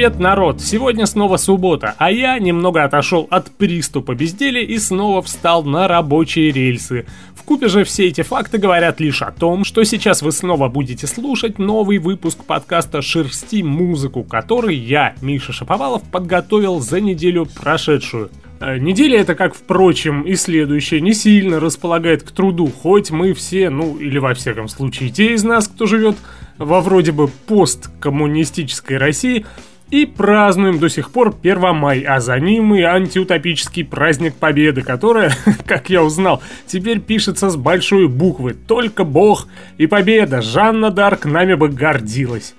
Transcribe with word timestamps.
Привет, 0.00 0.18
народ! 0.18 0.62
Сегодня 0.62 1.04
снова 1.04 1.36
суббота, 1.36 1.94
а 1.98 2.10
я 2.10 2.38
немного 2.38 2.84
отошел 2.84 3.28
от 3.28 3.50
приступа 3.50 4.14
безделия 4.14 4.62
и 4.62 4.78
снова 4.78 5.20
встал 5.20 5.62
на 5.62 5.88
рабочие 5.88 6.52
рельсы. 6.52 7.04
В 7.34 7.42
купе 7.42 7.68
же 7.68 7.84
все 7.84 8.06
эти 8.06 8.22
факты 8.22 8.56
говорят 8.56 8.98
лишь 8.98 9.20
о 9.20 9.30
том, 9.30 9.62
что 9.62 9.84
сейчас 9.84 10.22
вы 10.22 10.32
снова 10.32 10.70
будете 10.70 11.06
слушать 11.06 11.58
новый 11.58 11.98
выпуск 11.98 12.42
подкаста 12.46 13.02
«Шерсти 13.02 13.62
музыку», 13.62 14.24
который 14.24 14.74
я, 14.74 15.14
Миша 15.20 15.52
Шаповалов, 15.52 16.02
подготовил 16.04 16.80
за 16.80 17.02
неделю 17.02 17.44
прошедшую. 17.44 18.30
Э, 18.60 18.78
неделя 18.78 19.20
это, 19.20 19.34
как, 19.34 19.54
впрочем, 19.54 20.22
и 20.22 20.34
следующая, 20.34 21.02
не 21.02 21.12
сильно 21.12 21.60
располагает 21.60 22.22
к 22.22 22.30
труду, 22.30 22.68
хоть 22.68 23.10
мы 23.10 23.34
все, 23.34 23.68
ну 23.68 23.98
или 23.98 24.16
во 24.16 24.32
всяком 24.32 24.66
случае 24.68 25.10
те 25.10 25.34
из 25.34 25.44
нас, 25.44 25.68
кто 25.68 25.84
живет 25.84 26.16
во 26.56 26.80
вроде 26.80 27.12
бы 27.12 27.28
посткоммунистической 27.28 28.96
России, 28.96 29.44
и 29.90 30.06
празднуем 30.06 30.78
до 30.78 30.88
сих 30.88 31.10
пор 31.10 31.34
1 31.42 31.74
май, 31.74 32.00
а 32.00 32.20
за 32.20 32.38
ним 32.38 32.74
и 32.74 32.82
антиутопический 32.82 33.84
праздник 33.84 34.34
Победы, 34.34 34.82
которая, 34.82 35.32
как 35.66 35.90
я 35.90 36.02
узнал, 36.02 36.42
теперь 36.66 37.00
пишется 37.00 37.50
с 37.50 37.56
большой 37.56 38.08
буквы. 38.08 38.54
Только 38.54 39.04
Бог 39.04 39.48
и 39.78 39.86
Победа. 39.86 40.42
Жанна 40.42 40.90
Дарк 40.90 41.24
нами 41.24 41.54
бы 41.54 41.68
гордилась. 41.68 42.54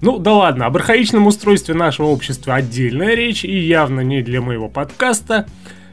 Ну 0.00 0.18
да 0.18 0.34
ладно, 0.34 0.66
об 0.66 0.76
архаичном 0.76 1.26
устройстве 1.26 1.74
нашего 1.74 2.08
общества 2.08 2.56
отдельная 2.56 3.14
речь 3.14 3.44
и 3.44 3.58
явно 3.58 4.00
не 4.00 4.22
для 4.22 4.40
моего 4.40 4.68
подкаста. 4.68 5.46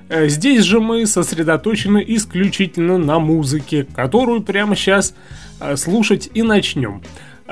Э, 0.09 0.27
здесь 0.27 0.63
же 0.65 0.81
мы 0.81 1.05
сосредоточены 1.05 2.03
исключительно 2.05 2.97
на 2.97 3.19
музыке, 3.19 3.87
которую 3.95 4.41
прямо 4.41 4.75
сейчас 4.75 5.15
э, 5.61 5.77
слушать 5.77 6.29
и 6.33 6.41
начнем. 6.41 7.01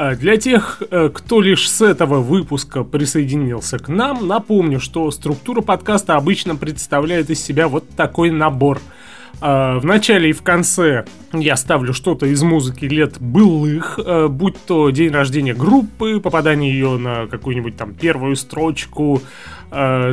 А, 0.02 0.16
для 0.16 0.38
тех, 0.38 0.82
э, 0.92 1.10
кто 1.14 1.42
лишь 1.42 1.70
с 1.70 1.82
этого 1.82 2.22
выпуска 2.22 2.86
присоединился 2.86 3.80
к 3.80 3.90
нам, 3.90 4.30
напомню, 4.30 4.80
что 4.80 5.12
структура 5.12 5.60
подкаста 5.60 6.16
обычно 6.16 6.56
представляет 6.56 7.30
из 7.30 7.44
себя 7.44 7.68
вот 7.68 7.84
такой 7.98 8.32
набор. 8.32 8.80
А, 9.42 9.78
в 9.78 9.84
начале 9.84 10.30
и 10.30 10.32
в 10.32 10.42
конце 10.42 11.04
я 11.34 11.58
ставлю 11.58 11.94
что-то 11.94 12.28
из 12.28 12.42
музыки 12.44 12.86
лет 12.86 13.20
былых, 13.20 14.00
э, 14.00 14.30
будь 14.30 14.56
то 14.66 14.90
день 14.90 15.12
рождения 15.12 15.54
группы, 15.54 16.22
попадание 16.22 16.72
ее 16.72 16.98
на 16.98 17.28
какую-нибудь 17.28 17.76
там 17.76 17.94
первую 17.94 18.38
строчку, 18.38 19.22
э, 19.72 20.12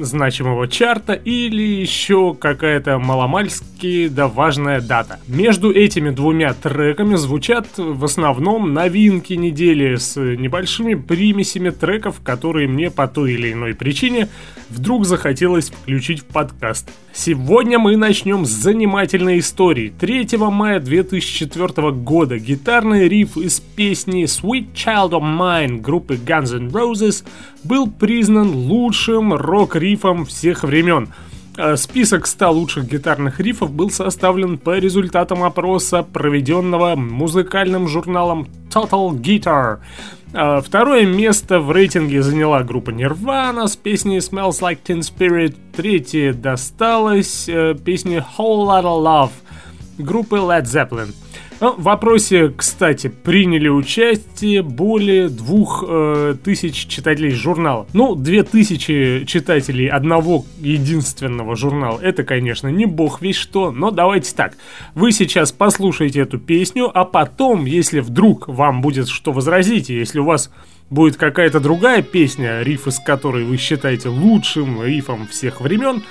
значимого 0.00 0.68
чарта 0.68 1.12
или 1.14 1.62
еще 1.62 2.34
какая-то 2.34 2.98
маломальски 2.98 4.08
да 4.08 4.28
важная 4.28 4.80
дата. 4.80 5.20
Между 5.28 5.72
этими 5.72 6.10
двумя 6.10 6.54
треками 6.54 7.16
звучат 7.16 7.66
в 7.76 8.04
основном 8.04 8.72
новинки 8.72 9.34
недели 9.34 9.96
с 9.96 10.16
небольшими 10.16 10.94
примесями 10.94 11.70
треков, 11.70 12.20
которые 12.22 12.68
мне 12.68 12.90
по 12.90 13.06
той 13.08 13.34
или 13.34 13.52
иной 13.52 13.74
причине 13.74 14.28
вдруг 14.70 15.06
захотелось 15.06 15.70
включить 15.70 16.20
в 16.20 16.24
подкаст. 16.24 16.90
Сегодня 17.12 17.78
мы 17.78 17.96
начнем 17.96 18.44
с 18.44 18.50
занимательной 18.50 19.38
истории. 19.38 19.92
3 19.98 20.36
мая 20.36 20.80
2004 20.80 21.92
года 21.92 22.38
гитарный 22.38 23.08
риф 23.08 23.36
из 23.36 23.60
песни 23.60 24.24
Sweet 24.24 24.72
Child 24.74 25.10
of 25.10 25.22
Mine 25.22 25.80
группы 25.80 26.14
Guns 26.14 26.56
N' 26.56 26.70
Roses 26.70 27.24
был 27.64 27.90
признан 27.90 28.54
лучшим 28.54 29.34
рок-рифом 29.34 30.24
всех 30.24 30.62
времен. 30.62 31.08
Э, 31.56 31.76
список 31.76 32.26
100 32.26 32.50
лучших 32.50 32.88
гитарных 32.88 33.40
рифов 33.40 33.70
был 33.70 33.90
составлен 33.90 34.58
по 34.58 34.78
результатам 34.78 35.42
опроса, 35.42 36.02
проведенного 36.02 36.96
музыкальным 36.96 37.88
журналом 37.88 38.48
Total 38.70 39.10
Guitar. 39.10 39.78
Э, 40.32 40.60
второе 40.64 41.06
место 41.06 41.60
в 41.60 41.70
рейтинге 41.70 42.22
заняла 42.22 42.62
группа 42.62 42.90
Nirvana 42.90 43.68
с 43.68 43.76
песней 43.76 44.18
Smells 44.18 44.60
Like 44.60 44.78
Teen 44.84 45.00
Spirit. 45.00 45.56
Третье 45.76 46.32
досталось 46.32 47.48
э, 47.48 47.74
песне 47.74 48.24
Whole 48.36 48.66
Lotta 48.66 49.02
Love 49.02 49.32
группы 49.98 50.36
Led 50.36 50.64
Zeppelin. 50.64 51.14
Ну, 51.64 51.72
в 51.78 51.84
вопросе, 51.84 52.52
кстати, 52.54 53.06
приняли 53.06 53.68
участие 53.68 54.60
более 54.60 55.30
двух 55.30 55.82
э, 55.88 56.34
тысяч 56.44 56.86
читателей 56.88 57.30
журнала. 57.30 57.86
Ну, 57.94 58.14
две 58.14 58.42
тысячи 58.42 59.24
читателей 59.26 59.88
одного 59.88 60.44
единственного 60.60 61.56
журнала, 61.56 61.98
это, 62.02 62.22
конечно, 62.22 62.68
не 62.68 62.84
бог 62.84 63.22
весь 63.22 63.36
что, 63.36 63.70
но 63.70 63.90
давайте 63.90 64.34
так. 64.34 64.58
Вы 64.94 65.10
сейчас 65.10 65.52
послушаете 65.52 66.20
эту 66.20 66.38
песню, 66.38 66.90
а 66.92 67.06
потом, 67.06 67.64
если 67.64 68.00
вдруг 68.00 68.46
вам 68.46 68.82
будет 68.82 69.08
что 69.08 69.32
возразить, 69.32 69.88
если 69.88 70.18
у 70.18 70.26
вас 70.26 70.50
будет 70.90 71.16
какая-то 71.16 71.60
другая 71.60 72.02
песня, 72.02 72.60
риф 72.60 72.86
из 72.88 72.98
которой 72.98 73.42
вы 73.44 73.56
считаете 73.56 74.10
лучшим 74.10 74.84
рифом 74.84 75.26
всех 75.28 75.62
времен, 75.62 76.02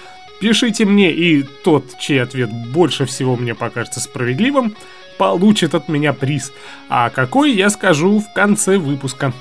пишите 0.41 0.85
мне, 0.85 1.11
и 1.11 1.45
тот, 1.63 1.95
чей 1.99 2.23
ответ 2.23 2.49
больше 2.73 3.05
всего 3.05 3.35
мне 3.35 3.53
покажется 3.53 3.99
справедливым, 3.99 4.73
получит 5.17 5.75
от 5.75 5.89
меня 5.89 6.13
приз. 6.13 6.51
А 6.89 7.09
какой 7.09 7.53
я 7.53 7.69
скажу 7.69 8.19
в 8.19 8.33
конце 8.33 8.77
выпуска. 8.77 9.33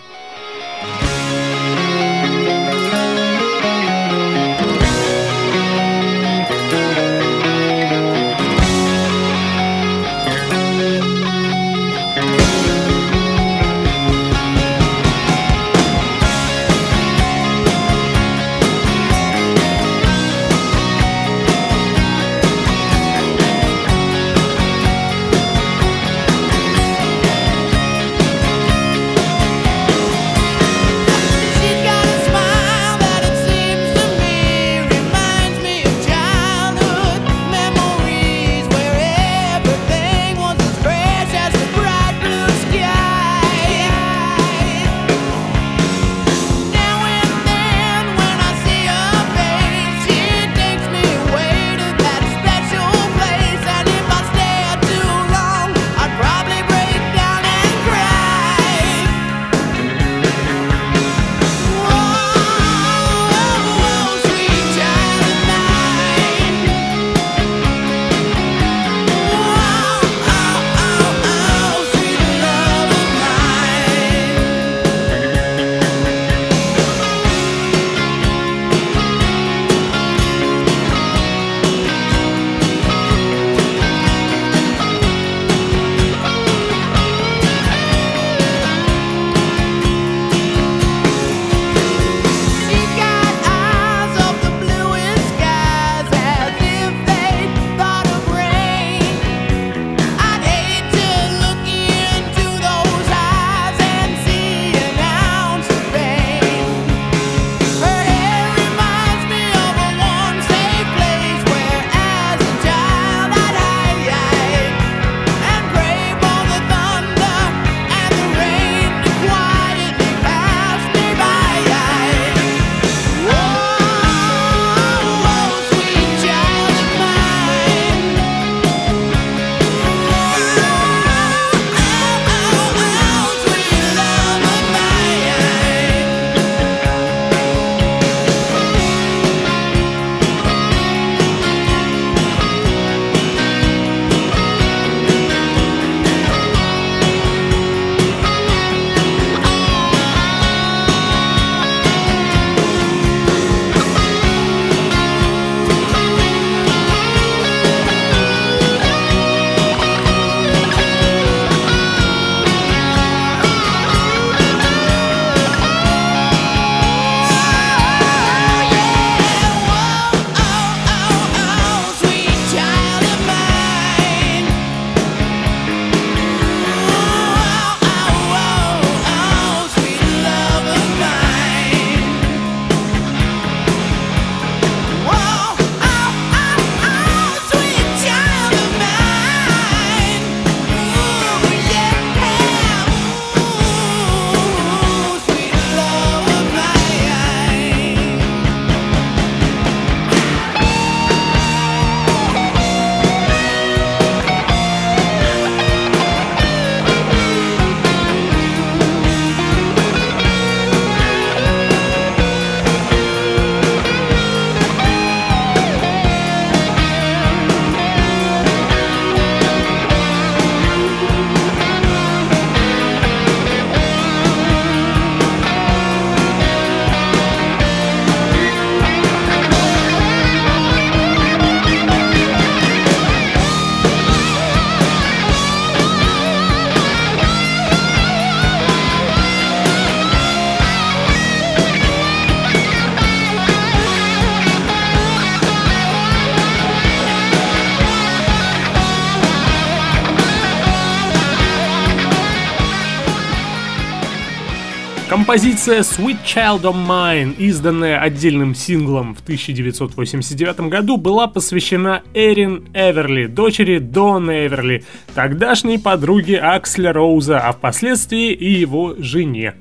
Композиция 255.32 255.80
Sweet 255.80 256.18
Child 256.26 256.60
of 256.60 256.86
Mine, 256.86 257.34
изданная 257.38 257.98
отдельным 257.98 258.54
синглом 258.54 259.14
в 259.14 259.22
1989 259.22 260.68
году, 260.68 260.98
была 260.98 261.26
посвящена 261.26 262.02
Эрин 262.12 262.68
Эверли, 262.74 263.28
дочери 263.28 263.78
Дона 263.78 264.46
Эверли, 264.46 264.84
тогдашней 265.14 265.78
подруги 265.78 266.34
Акселя 266.34 266.92
Роуза, 266.92 267.40
а 267.40 267.52
впоследствии 267.52 268.34
и 268.34 268.50
его 268.52 268.94
жене. 268.98 269.54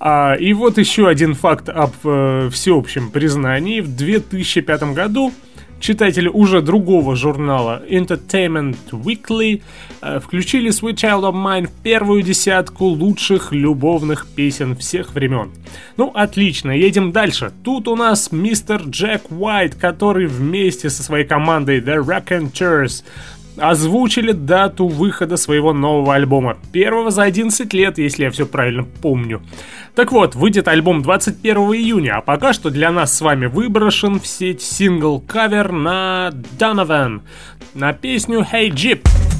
А, 0.00 0.32
и 0.32 0.54
вот 0.54 0.78
еще 0.78 1.06
один 1.06 1.34
факт 1.34 1.68
об 1.68 1.92
э, 2.04 2.48
всеобщем 2.50 3.10
признании. 3.10 3.82
В 3.82 3.94
2005 3.94 4.94
году 4.94 5.30
читатели 5.82 6.28
уже 6.28 6.62
другого 6.62 7.16
журнала 7.16 7.82
Entertainment 7.90 8.76
Weekly 8.92 9.62
э, 10.00 10.20
включили 10.20 10.70
Sweet 10.70 10.94
Child 10.94 11.32
of 11.32 11.34
Mine 11.34 11.66
в 11.66 11.72
первую 11.82 12.22
десятку 12.22 12.84
лучших 12.86 13.52
любовных 13.52 14.26
песен 14.26 14.76
всех 14.76 15.12
времен. 15.14 15.50
Ну, 15.96 16.10
отлично, 16.14 16.70
едем 16.70 17.12
дальше. 17.12 17.52
Тут 17.64 17.88
у 17.88 17.96
нас 17.96 18.32
мистер 18.32 18.82
Джек 18.82 19.30
Уайт, 19.30 19.74
который 19.74 20.26
вместе 20.26 20.88
со 20.88 21.02
своей 21.02 21.26
командой 21.26 21.80
The 21.80 21.98
Raconteurs 21.98 23.04
озвучили 23.56 24.32
дату 24.32 24.88
выхода 24.88 25.36
своего 25.36 25.72
нового 25.72 26.14
альбома. 26.14 26.56
Первого 26.72 27.10
за 27.10 27.22
11 27.22 27.72
лет, 27.72 27.98
если 27.98 28.24
я 28.24 28.30
все 28.30 28.46
правильно 28.46 28.84
помню. 28.84 29.42
Так 29.94 30.12
вот, 30.12 30.34
выйдет 30.34 30.68
альбом 30.68 31.02
21 31.02 31.56
июня, 31.56 32.16
а 32.16 32.20
пока 32.22 32.52
что 32.52 32.70
для 32.70 32.90
нас 32.90 33.16
с 33.16 33.20
вами 33.20 33.46
выброшен 33.46 34.20
в 34.20 34.26
сеть 34.26 34.62
сингл-кавер 34.62 35.72
на 35.72 36.30
Donovan 36.58 37.20
на 37.74 37.92
песню 37.92 38.40
Hey 38.40 38.70
Gyp. 38.70 39.31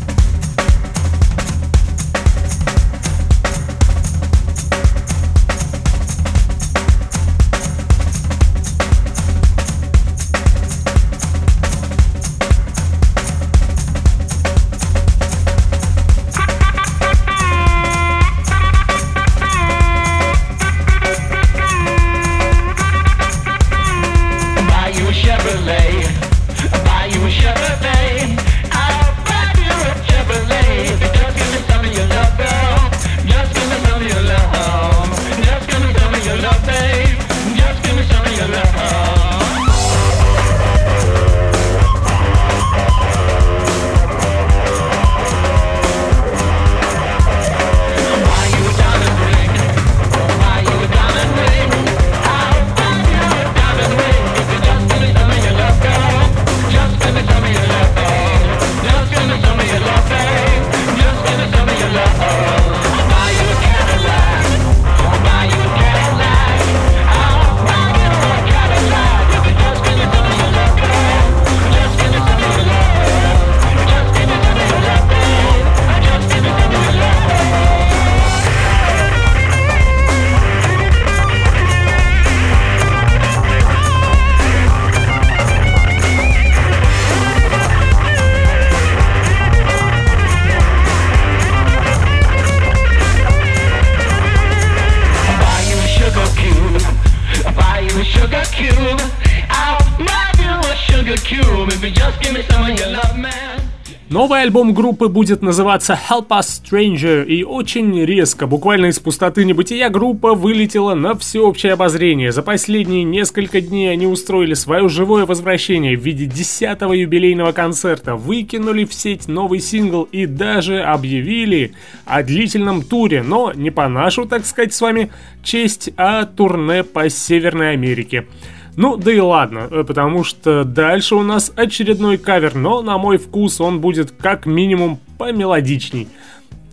Альбом 104.53 104.75
группы 104.75 105.09
будет 105.09 105.41
называться 105.41 105.99
Help 106.11 106.29
Us 106.29 106.61
Stranger, 106.63 107.25
и 107.25 107.43
очень 107.43 108.05
резко, 108.05 108.47
буквально 108.47 108.87
из 108.87 108.99
пустоты 108.99 109.47
небытия, 109.47 109.89
группа 109.89 110.35
вылетела 110.35 110.93
на 110.93 111.15
всеобщее 111.15 111.73
обозрение. 111.73 112.33
За 112.33 112.43
последние 112.43 113.03
несколько 113.03 113.63
дней 113.63 113.91
они 113.91 114.07
устроили 114.07 114.53
свое 114.53 114.91
живое 114.91 115.25
возвращение 115.25 115.97
в 115.97 116.03
виде 116.03 116.27
10-го 116.27 116.93
юбилейного 116.93 117.53
концерта, 117.53 118.15
выкинули 118.15 118.85
в 118.85 118.93
сеть 118.93 119.27
новый 119.27 119.59
сингл 119.59 120.03
и 120.03 120.27
даже 120.27 120.83
объявили 120.83 121.73
о 122.05 122.23
длительном 122.23 122.83
туре, 122.83 123.23
но 123.23 123.55
не 123.55 123.71
по 123.71 123.89
нашу, 123.89 124.27
так 124.27 124.45
сказать, 124.45 124.75
с 124.75 124.83
вами 124.83 125.11
честь, 125.43 125.89
а 125.97 126.27
турне 126.27 126.85
по 126.85 127.09
Северной 127.09 127.73
Америке. 127.73 128.27
Ну, 128.77 128.97
да 128.97 129.13
и 129.13 129.21
ладно, 129.21 129.69
э, 129.71 129.85
потому 129.85 130.25
что 130.25 130.65
дальше 130.65 131.15
у 131.15 131.23
нас 131.23 131.53
очередной 131.55 132.17
кавер, 132.17 132.55
но 132.55 132.83
на 132.83 132.97
мой 132.97 133.19
вкус 133.19 133.61
он 133.61 133.81
будет 133.81 134.13
как 134.13 134.47
минимум 134.47 134.99
помелодичней. 135.19 136.09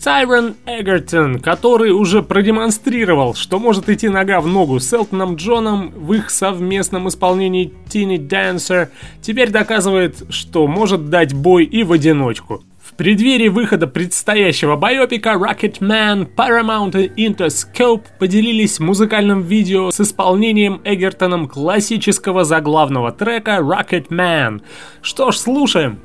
Тайрон 0.02 0.56
Эгертон, 0.66 1.40
который 1.40 1.92
уже 1.92 2.24
продемонстрировал, 2.24 3.36
что 3.36 3.60
может 3.60 3.90
идти 3.90 4.08
нога 4.08 4.40
в 4.40 4.48
ногу 4.48 4.80
с 4.80 4.94
Элтоном 4.94 5.36
Джоном 5.36 5.92
в 5.94 6.14
их 6.14 6.30
совместном 6.30 7.10
исполнении 7.10 7.74
Teeny 7.90 8.18
Dancer, 8.18 8.88
теперь 9.22 9.52
доказывает, 9.52 10.24
что 10.30 10.68
может 10.68 11.10
дать 11.10 11.34
бой 11.34 11.66
и 11.66 11.84
в 11.84 11.92
одиночку 11.92 12.64
преддверии 13.00 13.48
выхода 13.48 13.88
предстоящего 13.88 14.76
байопика 14.76 15.30
Rocketman, 15.30 16.28
Paramount 16.36 17.02
и 17.02 17.28
Interscope 17.28 18.04
поделились 18.20 18.82
музыкальным 18.82 19.42
видео 19.42 19.90
с 19.90 20.02
исполнением 20.02 20.82
Эгертоном 20.84 21.48
классического 21.48 22.44
заглавного 22.44 23.14
трека 23.14 23.60
Rocketman. 23.62 24.62
Что 25.02 25.32
ж, 25.32 25.38
слушаем. 25.38 26.00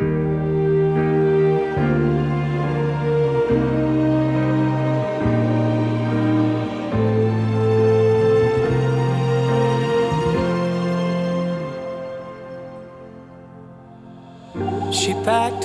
She 0.00 0.29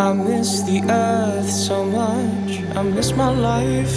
I 0.00 0.14
miss 0.14 0.62
the 0.62 0.80
earth 0.88 1.50
so 1.50 1.84
much, 1.84 2.62
I 2.74 2.80
miss 2.80 3.12
my 3.12 3.28
life. 3.28 3.94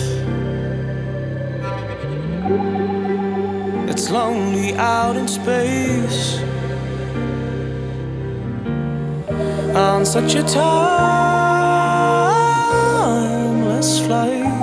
It's 3.89 4.11
lonely 4.11 4.73
out 4.75 5.15
in 5.15 5.29
space 5.29 6.39
on 9.73 10.05
such 10.05 10.35
a 10.35 10.43
timeless 10.43 10.69
flight. 14.05 14.62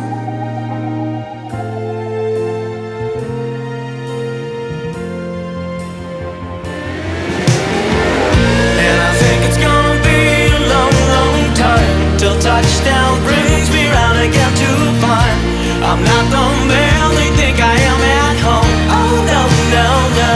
touchdown 12.41 13.21
brings 13.23 13.71
me 13.71 13.87
round 13.89 14.19
again 14.19 14.53
to 14.57 14.71
find 15.01 15.39
I'm 15.85 16.03
not 16.03 16.25
the 16.33 16.45
man 16.69 17.15
they 17.17 17.31
think 17.37 17.61
I 17.61 17.77
am 17.91 18.01
at 18.01 18.37
home. 18.47 18.73
Oh 18.99 19.15
no, 19.31 19.43
no, 19.77 19.89
no, 20.21 20.35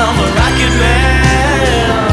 I'm 0.00 0.16
a 0.16 0.28
rocket 0.38 0.74
man. 0.82 2.12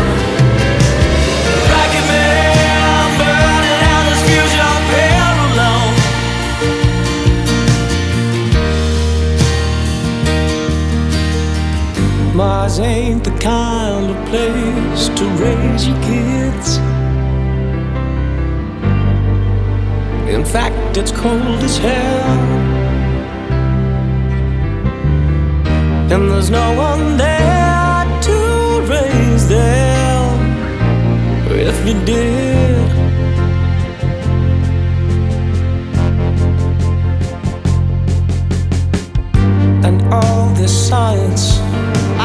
Rocket 1.71 2.05
man, 2.11 3.07
burning 3.19 3.81
out 3.91 4.03
this 4.09 4.21
future 4.27 4.75
parallel. 4.91 5.93
Mars 12.35 12.75
ain't 12.79 13.23
the 13.23 13.35
kind 13.39 14.05
of 14.09 14.17
place 14.27 15.09
to 15.17 15.23
raise 15.43 15.83
your 15.87 15.99
kids. 16.03 16.28
It's 20.99 21.11
cold 21.13 21.63
as 21.63 21.77
hell. 21.77 22.39
And 26.11 26.29
there's 26.29 26.49
no 26.49 26.75
one 26.75 27.15
there 27.15 28.03
to 28.27 28.37
raise 28.93 29.47
them 29.47 30.25
if 31.51 31.87
you 31.87 31.93
did. 32.03 32.89
And 39.85 40.01
all 40.13 40.49
this 40.55 40.73
science 40.89 41.59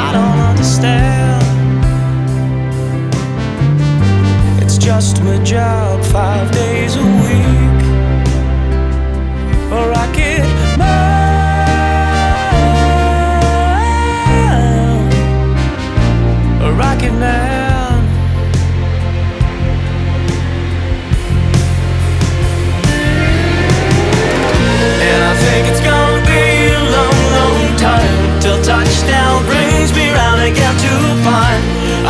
I 0.04 0.10
don't 0.16 0.40
understand. 0.50 1.44
It's 4.62 4.78
just 4.78 5.22
my 5.22 5.38
job 5.44 6.04
five 6.06 6.50
days 6.50 6.96
a 6.96 7.04
week. 7.22 7.63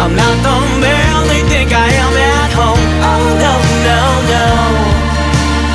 I'm 0.04 0.14
not 0.14 0.36
the 0.44 0.80
man 0.84 1.28
they 1.28 1.40
think 1.48 1.72
I 1.72 1.88
am 1.88 2.12
at 2.12 2.52
home. 2.52 2.84
Oh 3.00 3.24
no, 3.40 3.54
no, 3.88 4.00
no, 4.34 4.46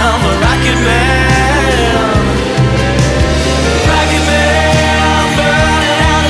I'm 0.05 0.21
a 0.21 0.33
rocket 0.45 0.79
man. 0.85 2.13
Rocket 3.89 4.23
man, 4.29 5.33
burning 5.33 5.97
out. 6.13 6.29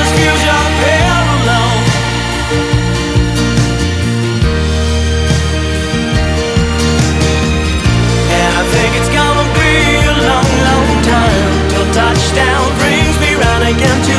And 8.32 8.50
I 8.56 8.64
think 8.64 8.90
it's 8.96 9.12
gonna 9.12 9.44
be 9.60 9.72
a 10.08 10.16
long, 10.24 10.50
long 10.64 10.88
time 11.04 11.52
till 11.68 11.84
touchdown 11.92 12.64
brings 12.80 13.20
me 13.20 13.36
round 13.36 13.64
again 13.68 13.98
to 14.08 14.16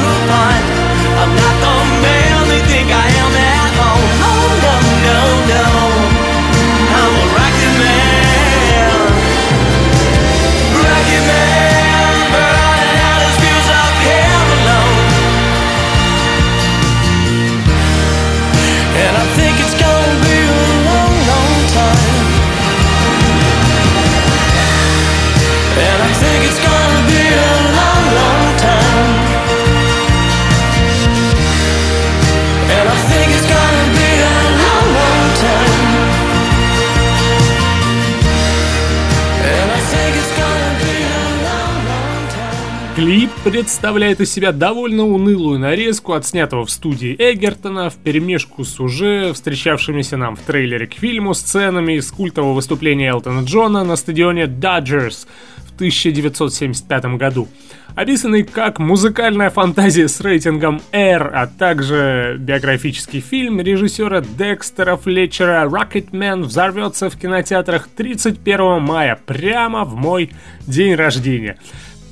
Клип 43.02 43.32
представляет 43.44 44.22
из 44.22 44.32
себя 44.32 44.52
довольно 44.52 45.06
унылую 45.08 45.58
нарезку, 45.58 46.14
отснятого 46.14 46.68
в 46.68 46.70
студии 46.70 47.16
Эггертона, 47.18 47.90
в 47.90 47.96
перемешку 47.96 48.64
с 48.64 48.80
уже 48.80 49.34
встречавшимися 49.34 50.18
нам 50.18 50.36
в 50.36 50.42
трейлере 50.42 50.86
к 50.86 50.94
фильму 50.94 51.34
сценами 51.34 51.94
из 51.94 52.12
культового 52.12 52.54
выступления 52.54 53.10
Элтона 53.10 53.44
Джона 53.44 53.84
на 53.84 53.96
стадионе 53.96 54.44
Dodgers 54.44 55.26
в 55.66 55.74
1975 55.74 57.06
году. 57.18 57.48
Описанный 57.96 58.44
как 58.44 58.78
музыкальная 58.78 59.50
фантазия 59.50 60.08
с 60.08 60.22
рейтингом 60.22 60.80
R, 60.92 61.32
а 61.34 61.48
также 61.48 62.38
биографический 62.40 63.20
фильм 63.20 63.60
режиссера 63.60 64.22
Декстера 64.22 64.96
Флетчера 64.96 65.66
«Rocketman» 65.66 66.44
взорвется 66.44 67.10
в 67.10 67.18
кинотеатрах 67.18 67.88
31 67.88 68.80
мая, 68.80 69.20
прямо 69.26 69.86
в 69.86 69.96
мой 69.96 70.30
день 70.68 70.94
рождения. 70.94 71.58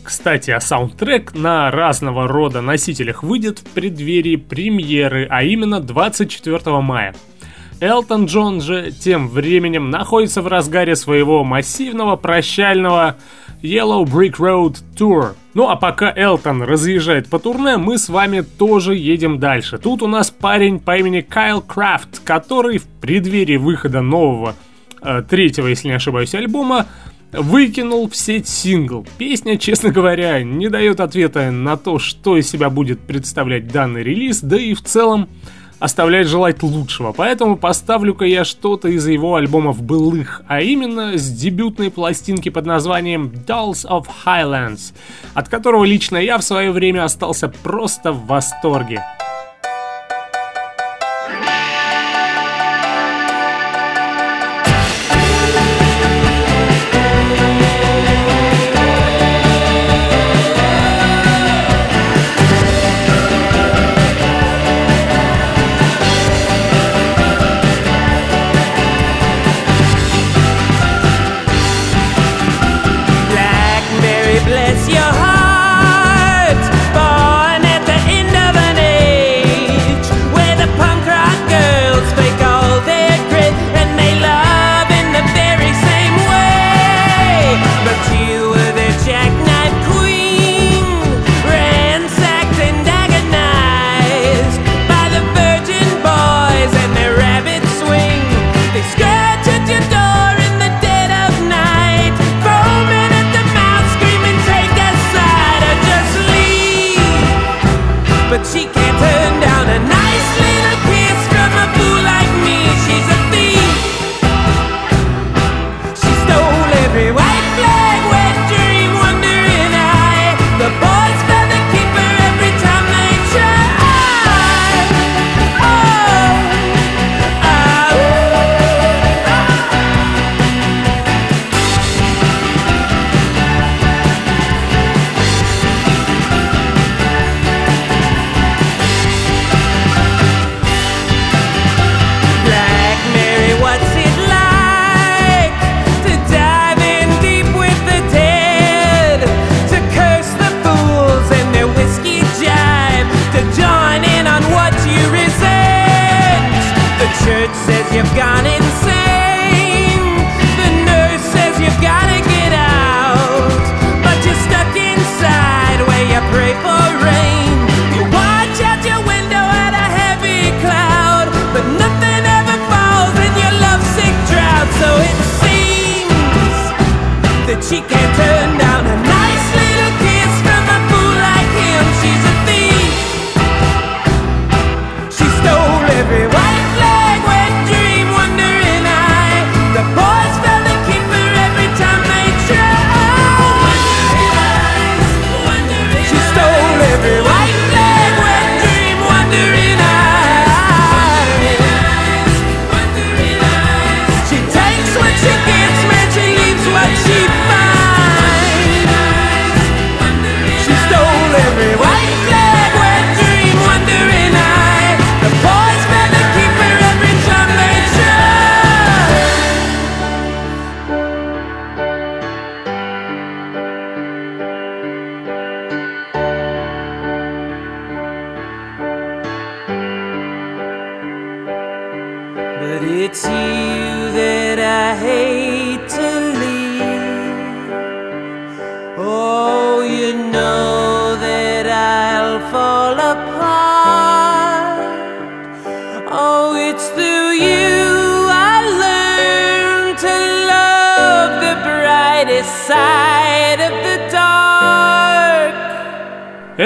Кстати, 0.09 0.49
а 0.49 0.59
саундтрек 0.59 1.35
на 1.35 1.69
разного 1.69 2.27
рода 2.27 2.61
носителях 2.61 3.21
выйдет 3.21 3.59
в 3.59 3.63
преддверии 3.65 4.37
премьеры, 4.37 5.27
а 5.29 5.43
именно 5.43 5.79
24 5.79 6.81
мая. 6.81 7.13
Элтон 7.79 8.25
Джон 8.25 8.59
же 8.59 8.89
тем 8.89 9.29
временем 9.29 9.91
находится 9.91 10.41
в 10.41 10.47
разгаре 10.47 10.95
своего 10.95 11.43
массивного 11.43 12.15
прощального 12.15 13.17
Yellow 13.61 14.03
Brick 14.03 14.37
Road 14.37 14.77
Tour. 14.95 15.35
Ну 15.53 15.69
а 15.69 15.75
пока 15.75 16.11
Элтон 16.11 16.63
разъезжает 16.63 17.29
по 17.29 17.37
турне, 17.37 17.77
мы 17.77 17.99
с 17.99 18.09
вами 18.09 18.41
тоже 18.41 18.95
едем 18.95 19.37
дальше. 19.37 19.77
Тут 19.77 20.01
у 20.01 20.07
нас 20.07 20.31
парень 20.31 20.79
по 20.79 20.97
имени 20.97 21.21
Кайл 21.21 21.61
Крафт, 21.61 22.21
который 22.23 22.79
в 22.79 22.87
преддверии 22.99 23.57
выхода 23.57 24.01
нового, 24.01 24.55
э, 25.03 25.21
третьего, 25.21 25.67
если 25.67 25.89
не 25.89 25.93
ошибаюсь, 25.93 26.33
альбома, 26.33 26.87
выкинул 27.31 28.09
в 28.09 28.15
сеть 28.15 28.47
сингл. 28.47 29.05
Песня, 29.17 29.57
честно 29.57 29.89
говоря, 29.89 30.43
не 30.43 30.69
дает 30.69 30.99
ответа 30.99 31.51
на 31.51 31.77
то, 31.77 31.99
что 31.99 32.37
из 32.37 32.49
себя 32.49 32.69
будет 32.69 32.99
представлять 32.99 33.67
данный 33.67 34.03
релиз, 34.03 34.41
да 34.41 34.57
и 34.57 34.73
в 34.73 34.81
целом 34.81 35.27
оставляет 35.79 36.27
желать 36.27 36.61
лучшего. 36.61 37.13
Поэтому 37.13 37.57
поставлю-ка 37.57 38.25
я 38.25 38.43
что-то 38.43 38.89
из 38.89 39.07
его 39.07 39.35
альбомов 39.35 39.81
былых, 39.81 40.41
а 40.47 40.61
именно 40.61 41.17
с 41.17 41.29
дебютной 41.29 41.89
пластинки 41.89 42.49
под 42.49 42.65
названием 42.65 43.31
Dolls 43.47 43.87
of 43.87 44.05
Highlands, 44.25 44.93
от 45.33 45.49
которого 45.49 45.85
лично 45.85 46.17
я 46.17 46.37
в 46.37 46.43
свое 46.43 46.71
время 46.71 47.05
остался 47.05 47.47
просто 47.47 48.11
в 48.11 48.27
восторге. 48.27 49.03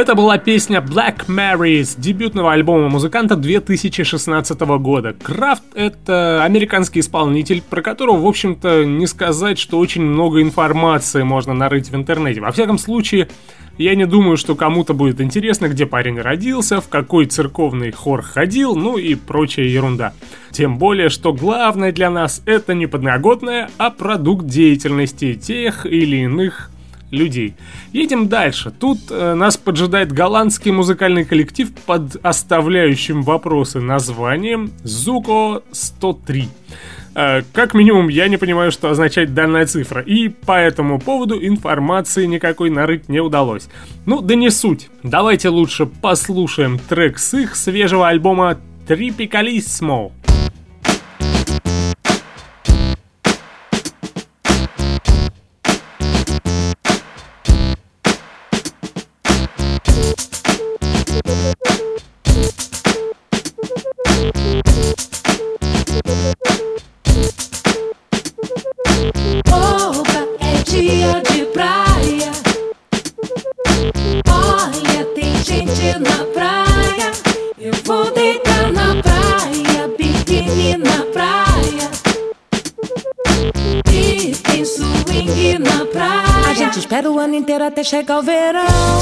Это 0.03 0.15
была 0.15 0.37
песня 0.37 0.81
Black 0.85 1.27
Mary 1.29 1.81
с 1.81 1.95
дебютного 1.95 2.51
альбома 2.51 2.89
музыканта 2.89 3.37
2016 3.37 4.59
года. 4.59 5.13
Крафт— 5.13 5.63
это 5.75 6.43
американский 6.43 6.99
исполнитель, 6.99 7.61
про 7.61 7.81
которого, 7.81 8.19
в 8.19 8.27
общем-то, 8.27 8.83
не 8.83 9.07
сказать, 9.07 9.57
что 9.57 9.79
очень 9.79 10.01
много 10.01 10.41
информации 10.41 11.23
можно 11.23 11.53
нарыть 11.53 11.89
в 11.89 11.95
интернете. 11.95 12.41
Во 12.41 12.51
всяком 12.51 12.79
случае, 12.79 13.29
я 13.77 13.95
не 13.95 14.05
думаю, 14.05 14.35
что 14.35 14.55
кому-то 14.55 14.93
будет 14.93 15.21
интересно, 15.21 15.69
где 15.69 15.85
парень 15.85 16.19
родился, 16.19 16.81
в 16.81 16.89
какой 16.89 17.25
церковный 17.25 17.91
хор 17.93 18.23
ходил, 18.23 18.75
ну 18.75 18.97
и 18.97 19.15
прочая 19.15 19.67
ерунда. 19.67 20.11
Тем 20.51 20.77
более, 20.77 21.07
что 21.07 21.31
главное 21.31 21.93
для 21.93 22.09
нас 22.09 22.41
это 22.45 22.73
не 22.73 22.87
подноготное, 22.87 23.69
а 23.77 23.89
продукт 23.89 24.47
деятельности 24.47 25.33
тех 25.35 25.85
или 25.85 26.17
иных 26.17 26.71
людей. 27.13 27.53
Едем 27.93 28.27
дальше. 28.27 28.71
Тут 28.71 28.99
э, 29.09 29.33
нас 29.35 29.55
поджидает 29.55 30.11
голландский 30.11 30.71
музыкальный 30.71 31.23
коллектив 31.23 31.71
под 31.85 32.17
оставляющим 32.25 33.21
вопросы 33.21 33.79
названием 33.79 34.71
Zuko 34.83 35.63
103. 35.71 36.49
Э, 37.15 37.41
как 37.53 37.73
минимум, 37.73 38.09
я 38.09 38.27
не 38.27 38.37
понимаю, 38.37 38.71
что 38.71 38.89
означает 38.89 39.33
данная 39.33 39.65
цифра, 39.65 40.01
и 40.01 40.29
по 40.29 40.59
этому 40.59 40.99
поводу 40.99 41.39
информации 41.45 42.25
никакой 42.25 42.69
нарыть 42.69 43.07
не 43.09 43.19
удалось. 43.19 43.69
Ну, 44.05 44.21
да 44.21 44.35
не 44.35 44.49
суть. 44.49 44.89
Давайте 45.03 45.49
лучше 45.49 45.85
послушаем 45.85 46.79
трек 46.79 47.19
с 47.19 47.33
их 47.35 47.55
свежего 47.55 48.07
альбома 48.07 48.57
Tripicalismo. 48.87 50.11
Opa, 50.11 50.32
até 87.83 87.89
chegar 87.89 88.19
o 88.19 88.23
verão. 88.23 88.92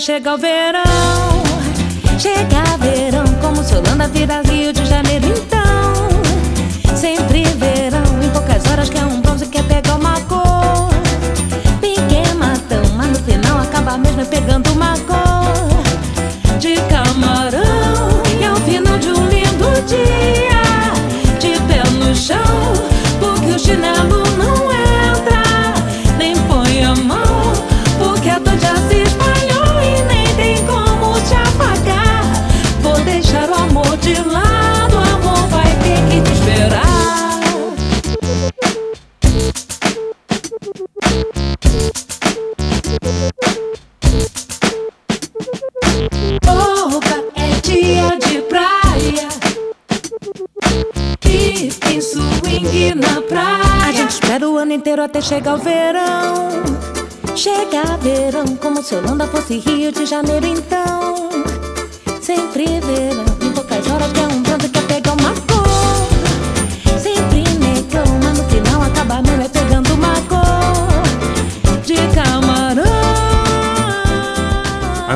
Chegar 0.00 0.34
o 0.34 0.38
verão. 0.38 0.59
O 55.00 55.04
ano 55.04 55.04
inteiro 55.04 55.04
até 55.04 55.20
chegar 55.20 55.54
o 55.54 55.58
verão. 55.58 56.48
Chega 57.34 57.96
verão, 57.98 58.56
como 58.56 58.82
se 58.82 58.94
Holanda 58.94 59.26
fosse 59.26 59.58
Rio 59.58 59.90
de 59.92 60.04
Janeiro, 60.04 60.46
então. 60.46 61.30
Sempre 62.20 62.64
verão, 62.80 63.24
em 63.40 63.52
poucas 63.52 63.86
horas 63.88 64.12
quer 64.12 64.26
um 64.26 64.42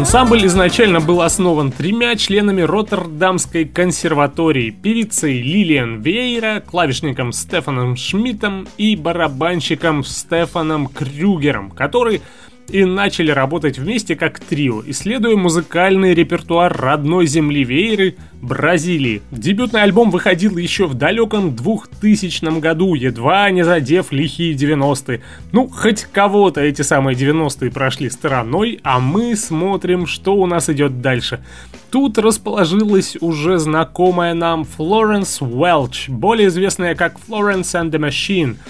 Ансамбль 0.04 0.44
изначально 0.44 1.00
был 1.00 1.22
основан 1.22 1.72
тремя 1.72 2.14
членами 2.14 2.60
Роттердамской 2.60 3.64
консерватории, 3.64 4.68
певицей 4.68 5.40
Лилиан 5.40 6.02
Вейра, 6.02 6.60
клавишником 6.60 7.32
Стефаном 7.32 7.96
Шмидтом 7.96 8.68
и 8.76 8.96
барабанщиком 8.96 10.04
Стефаном 10.04 10.88
Крюгером, 10.88 11.70
которые 11.70 12.20
и 12.68 12.84
начали 12.84 13.30
работать 13.30 13.78
вместе 13.78 14.16
как 14.16 14.40
трио, 14.40 14.82
исследуя 14.86 15.36
музыкальный 15.36 16.14
репертуар 16.14 16.76
родной 16.76 17.26
земли 17.26 17.64
Вейры– 17.64 18.16
Бразилии. 18.44 19.22
Дебютный 19.30 19.82
альбом 19.82 20.10
выходил 20.10 20.56
еще 20.58 20.86
в 20.86 20.94
далеком 20.94 21.56
2000 21.56 22.60
году, 22.60 22.94
едва 22.94 23.50
не 23.50 23.64
задев 23.64 24.12
лихие 24.12 24.54
90-е. 24.54 25.22
Ну, 25.52 25.68
хоть 25.68 26.04
кого-то 26.04 26.60
эти 26.60 26.82
самые 26.82 27.16
90-е 27.16 27.70
прошли 27.70 28.10
стороной, 28.10 28.80
а 28.82 29.00
мы 29.00 29.34
смотрим, 29.34 30.06
что 30.06 30.34
у 30.34 30.46
нас 30.46 30.68
идет 30.68 31.00
дальше. 31.00 31.42
Тут 31.90 32.18
расположилась 32.18 33.16
уже 33.20 33.58
знакомая 33.58 34.34
нам 34.34 34.64
Флоренс 34.64 35.40
Уэлч, 35.40 36.08
более 36.10 36.48
известная 36.48 36.94
как 36.94 37.16
Florence 37.26 37.72
and 37.74 37.90
the 37.90 37.98
Machine– 37.98 38.56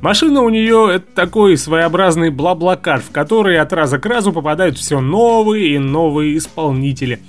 Машина 0.00 0.42
у 0.42 0.48
нее 0.48 0.90
это 0.94 1.06
такой 1.12 1.56
своеобразный 1.56 2.30
BlaBlaCar, 2.30 3.00
в 3.00 3.10
который 3.10 3.58
от 3.58 3.72
раза 3.72 3.98
к 3.98 4.06
разу 4.06 4.32
попадают 4.32 4.78
все 4.78 5.00
новые 5.00 5.74
и 5.74 5.78
новые 5.78 6.38
исполнители. 6.38 7.20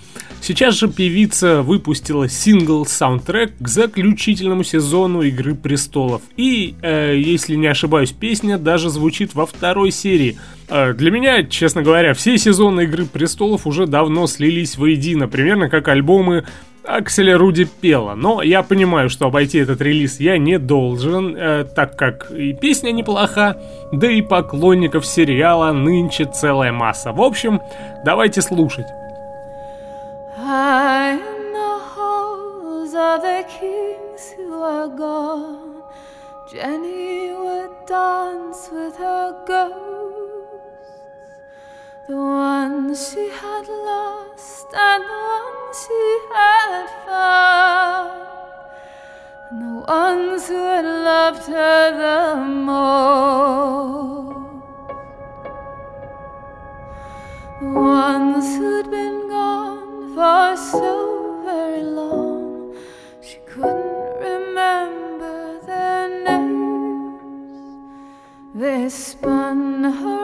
Сейчас 0.41 0.75
же 0.75 0.87
певица 0.87 1.63
выпустила 1.63 2.29
сингл-саундтрек 2.29 3.53
к 3.59 3.67
заключительному 3.67 4.63
сезону 4.63 5.21
Игры 5.21 5.53
Престолов. 5.53 6.21
И, 6.37 6.75
э, 6.81 7.15
если 7.17 7.55
не 7.55 7.67
ошибаюсь, 7.67 8.11
песня 8.11 8.57
даже 8.57 8.89
звучит 8.89 9.35
во 9.35 9.45
второй 9.45 9.91
серии. 9.91 10.37
Э, 10.69 10.93
для 10.93 11.11
меня, 11.11 11.43
честно 11.43 11.81
говоря, 11.81 12.13
все 12.13 12.37
сезоны 12.37 12.81
Игры 12.81 13.05
Престолов 13.05 13.67
уже 13.67 13.85
давно 13.85 14.27
слились 14.27 14.77
воедино, 14.77 15.27
примерно 15.27 15.69
как 15.69 15.87
альбомы 15.89 16.45
Акселя 16.85 17.37
Руди 17.37 17.65
Пелла, 17.65 18.15
но 18.15 18.41
я 18.41 18.63
понимаю, 18.63 19.09
что 19.09 19.27
обойти 19.27 19.59
этот 19.59 19.81
релиз 19.81 20.19
я 20.19 20.37
не 20.37 20.57
должен, 20.57 21.35
э, 21.35 21.65
так 21.65 21.95
как 21.97 22.31
и 22.31 22.53
песня 22.53 22.91
неплоха, 22.91 23.57
да 23.91 24.09
и 24.09 24.21
поклонников 24.21 25.05
сериала 25.05 25.71
нынче 25.71 26.25
целая 26.25 26.71
масса. 26.71 27.11
В 27.11 27.21
общем, 27.21 27.61
давайте 28.03 28.41
слушать. 28.41 28.87
The 42.09 42.15
ones 42.15 43.11
she 43.11 43.29
had 43.29 43.67
lost 43.67 44.65
and 44.73 45.03
the 45.03 45.19
ones 45.35 45.77
she 45.85 46.03
had 46.33 46.87
found, 47.05 48.11
and 49.51 49.61
the 49.61 49.75
ones 49.87 50.47
who 50.47 50.55
had 50.55 50.85
loved 50.85 51.45
her 51.45 51.81
the 52.03 52.35
most. 52.41 53.05
The 57.61 57.69
ones 57.79 58.47
who'd 58.57 58.89
been 58.89 59.29
gone 59.29 60.15
for 60.15 60.57
so 60.57 61.43
very 61.45 61.83
long, 61.83 62.75
she 63.21 63.37
couldn't 63.45 64.17
remember 64.29 65.59
their 65.67 66.09
names. 66.23 67.53
They 68.55 68.89
spun 68.89 69.83
her 69.83 70.18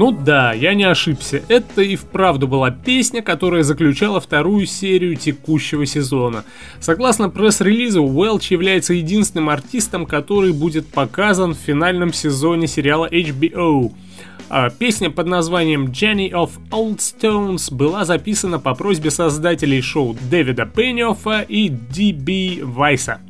Ну 0.00 0.12
да, 0.12 0.54
я 0.54 0.72
не 0.72 0.84
ошибся. 0.84 1.42
Это 1.48 1.82
и 1.82 1.94
вправду 1.94 2.48
была 2.48 2.70
песня, 2.70 3.20
которая 3.20 3.62
заключала 3.62 4.18
вторую 4.18 4.64
серию 4.64 5.14
текущего 5.14 5.84
сезона. 5.84 6.44
Согласно 6.80 7.28
пресс-релизу, 7.28 8.02
Уэлч 8.02 8.50
является 8.50 8.94
единственным 8.94 9.50
артистом, 9.50 10.06
который 10.06 10.54
будет 10.54 10.88
показан 10.88 11.52
в 11.52 11.58
финальном 11.58 12.14
сезоне 12.14 12.66
сериала 12.66 13.10
HBO. 13.10 13.92
А 14.48 14.70
Песня 14.70 15.10
под 15.10 15.26
названием 15.26 15.88
Jenny 15.88 16.30
of 16.30 16.52
Old 16.70 17.00
Stones 17.00 17.70
была 17.70 18.06
записана 18.06 18.58
по 18.58 18.74
просьбе 18.74 19.10
создателей 19.10 19.82
шоу 19.82 20.16
Дэвида 20.30 20.64
Пенниоффа 20.64 21.42
и 21.42 21.68
Ди.Би 21.68 22.62
Вайса. 22.62 23.20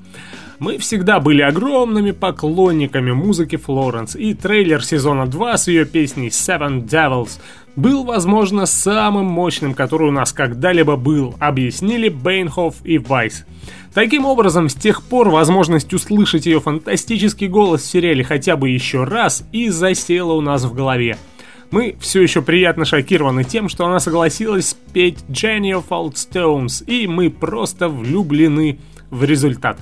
Мы 0.61 0.77
всегда 0.77 1.21
были 1.21 1.41
огромными 1.41 2.11
поклонниками 2.11 3.13
музыки 3.13 3.57
Флоренс, 3.57 4.15
и 4.15 4.35
трейлер 4.35 4.85
сезона 4.85 5.27
2 5.27 5.57
с 5.57 5.69
ее 5.69 5.87
песней 5.87 6.29
Seven 6.29 6.87
Devils 6.87 7.41
был, 7.77 8.05
возможно, 8.05 8.67
самым 8.67 9.25
мощным, 9.25 9.73
который 9.73 10.09
у 10.09 10.13
нас 10.13 10.35
когда-либо 10.35 10.97
был, 10.97 11.35
объяснили 11.41 12.11
Бейнхоф 12.11 12.75
и 12.85 12.99
Вайс. 12.99 13.47
Таким 13.95 14.27
образом, 14.27 14.69
с 14.69 14.75
тех 14.75 15.03
пор 15.03 15.31
возможность 15.31 15.95
услышать 15.95 16.45
ее 16.45 16.61
фантастический 16.61 17.49
голос 17.49 17.81
в 17.81 17.87
сериале 17.87 18.23
хотя 18.23 18.57
бы 18.57 18.69
еще 18.69 19.05
раз 19.05 19.43
и 19.53 19.71
засела 19.71 20.35
у 20.35 20.43
нас 20.43 20.65
в 20.65 20.75
голове. 20.75 21.17
Мы 21.71 21.97
все 22.01 22.21
еще 22.21 22.43
приятно 22.43 22.85
шокированы 22.85 23.45
тем, 23.45 23.71
что 23.71 23.87
она 23.87 23.99
согласилась 23.99 24.69
спеть 24.69 25.21
Jenny 25.31 25.71
of 25.71 25.89
Old 25.89 26.17
Stones, 26.17 26.85
и 26.85 27.07
мы 27.07 27.31
просто 27.31 27.89
влюблены 27.89 28.79
в 29.09 29.25
результат. 29.25 29.79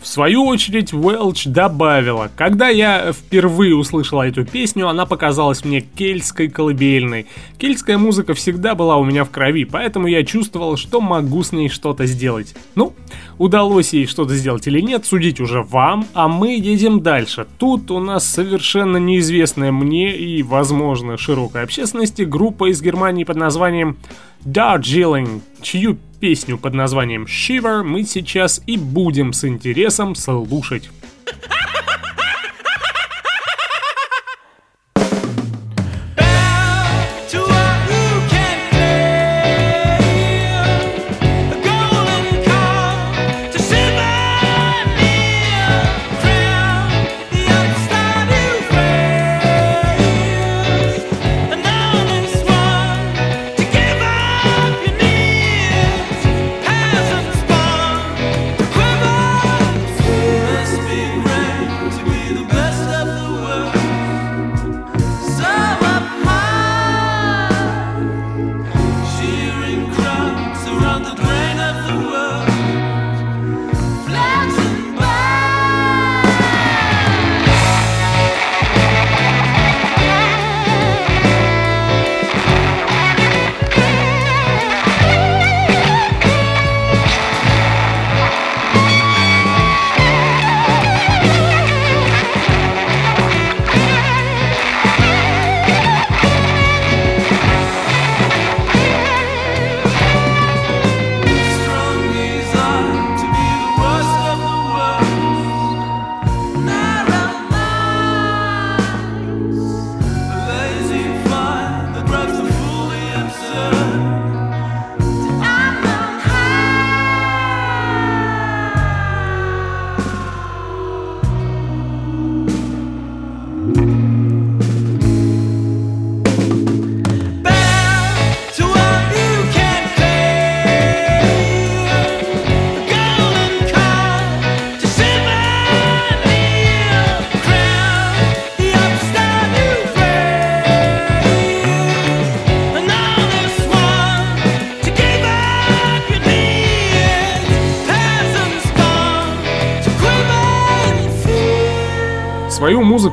В 0.00 0.06
свою 0.06 0.46
очередь, 0.46 0.94
Уэлч 0.94 1.46
добавила, 1.46 2.30
когда 2.34 2.68
я 2.68 3.12
впервые 3.12 3.76
услышала 3.76 4.26
эту 4.26 4.46
песню, 4.46 4.88
она 4.88 5.04
показалась 5.04 5.62
мне 5.62 5.82
кельтской 5.82 6.48
колыбельной. 6.48 7.26
Кельтская 7.58 7.98
музыка 7.98 8.32
всегда 8.32 8.74
была 8.74 8.96
у 8.96 9.04
меня 9.04 9.24
в 9.24 9.30
крови, 9.30 9.66
поэтому 9.66 10.06
я 10.06 10.24
чувствовал, 10.24 10.78
что 10.78 11.02
могу 11.02 11.42
с 11.42 11.52
ней 11.52 11.68
что-то 11.68 12.06
сделать. 12.06 12.54
Ну, 12.76 12.94
удалось 13.36 13.92
ей 13.92 14.06
что-то 14.06 14.34
сделать 14.36 14.66
или 14.66 14.80
нет, 14.80 15.04
судить 15.04 15.38
уже 15.38 15.62
вам, 15.62 16.06
а 16.14 16.28
мы 16.28 16.56
едем 16.56 17.02
дальше. 17.02 17.46
Тут 17.58 17.90
у 17.90 17.98
нас 17.98 18.24
совершенно 18.24 18.96
неизвестная 18.96 19.70
мне 19.70 20.16
и, 20.16 20.42
возможно, 20.42 21.18
широкой 21.18 21.62
общественности 21.62 22.22
группа 22.22 22.70
из 22.70 22.80
Германии 22.80 23.24
под 23.24 23.36
названием 23.36 23.98
Darjeeling, 24.46 25.42
чью 25.60 25.98
песню 26.20 26.58
под 26.58 26.74
названием 26.74 27.24
Shiver 27.24 27.82
мы 27.82 28.04
сейчас 28.04 28.62
и 28.66 28.76
будем 28.76 29.32
с 29.32 29.44
интересом 29.44 30.14
слушать. 30.14 30.90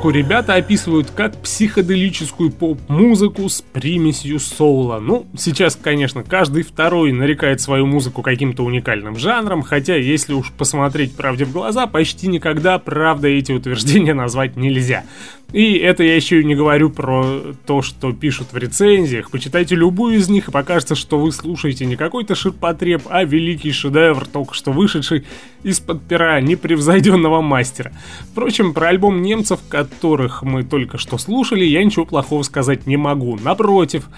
Музыку 0.08 0.10
ребята 0.10 0.56
описывают 0.56 1.12
как 1.12 1.36
психоделическую 1.42 2.52
поп-музыку 2.52 3.50
с 3.50 3.62
примесью 3.62 4.40
соула. 4.40 5.00
Ну, 5.00 5.26
сейчас, 5.38 5.76
конечно, 5.76 6.24
каждый 6.24 6.64
второй 6.64 7.12
нарекает 7.12 7.62
свою 7.62 7.86
музыку 7.86 8.22
каким-то 8.22 8.64
уникальным 8.64 9.18
жанром, 9.18 9.64
хотя, 9.64 9.96
если 9.96 10.34
уж 10.34 10.52
посмотреть 10.52 11.16
правде 11.16 11.46
в 11.46 11.52
глаза, 11.52 11.88
почти 11.88 12.28
никогда 12.28 12.80
правда 12.80 13.28
эти 13.28 13.52
утверждения 13.52 14.14
назвать 14.14 14.56
нельзя. 14.56 15.04
И 15.54 15.76
это 15.78 16.04
я 16.04 16.16
еще 16.16 16.42
и 16.42 16.44
не 16.44 16.56
говорю 16.56 16.90
про 16.90 17.42
то, 17.66 17.82
что 17.82 18.12
пишут 18.12 18.52
в 18.52 18.58
рецензиях. 18.58 19.32
Почитайте 19.32 19.76
любую 19.76 20.18
из 20.18 20.28
них 20.28 20.50
и 20.50 20.52
покажется, 20.52 20.96
что 20.96 21.18
вы 21.18 21.32
слушаете 21.32 21.86
не 21.86 21.96
какой-то 21.96 22.36
ширпотреб, 22.36 23.04
а 23.10 23.24
великий 23.24 23.72
шедевр, 23.72 24.26
только 24.26 24.54
что 24.54 24.74
вышедший 24.74 25.26
из-под 25.64 26.04
пера 26.04 26.42
непревзойденного 26.42 27.42
мастера. 27.42 27.94
Впрочем, 28.32 28.74
про 28.74 28.90
альбом 28.90 29.22
немцев, 29.22 29.62
которых 29.70 30.44
мы 30.44 30.64
только 30.64 30.98
что 30.98 31.18
слушали, 31.18 31.64
я 31.64 31.82
ничего 31.82 32.06
плохого 32.06 32.44
сказать 32.44 32.86
не 32.86 32.98
могу. 32.98 33.38
Напротив, 33.38 34.10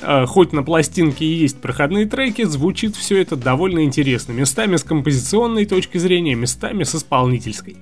э, 0.00 0.24
хоть 0.24 0.54
на 0.54 0.62
пластинке 0.62 1.26
и 1.26 1.34
есть 1.34 1.60
проходные 1.60 2.06
треки, 2.06 2.44
звучит 2.44 2.96
все 2.96 3.20
это 3.20 3.36
довольно 3.36 3.84
интересно. 3.84 4.32
Местами 4.32 4.76
с 4.76 4.84
композиционной 4.84 5.66
точки 5.66 5.98
зрения, 5.98 6.34
местами 6.34 6.84
с 6.84 6.94
исполнительской 6.94 7.76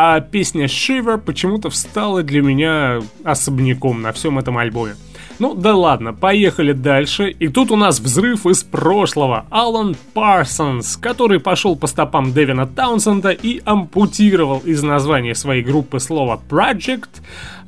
а 0.00 0.20
песня 0.20 0.66
Shiver 0.66 1.18
почему-то 1.18 1.70
встала 1.70 2.22
для 2.22 2.40
меня 2.40 3.00
особняком 3.24 4.00
на 4.00 4.12
всем 4.12 4.38
этом 4.38 4.56
альбоме. 4.56 4.94
Ну 5.40 5.54
да 5.54 5.74
ладно, 5.74 6.14
поехали 6.14 6.70
дальше. 6.70 7.30
И 7.30 7.48
тут 7.48 7.72
у 7.72 7.76
нас 7.76 7.98
взрыв 7.98 8.46
из 8.46 8.62
прошлого. 8.62 9.46
Алан 9.50 9.96
Парсонс, 10.14 10.96
который 10.96 11.40
пошел 11.40 11.74
по 11.74 11.88
стопам 11.88 12.32
Дэвина 12.32 12.68
Таунсенда 12.68 13.30
и 13.30 13.60
ампутировал 13.64 14.60
из 14.60 14.84
названия 14.84 15.34
своей 15.34 15.64
группы 15.64 15.98
слово 15.98 16.40
Project, 16.48 17.08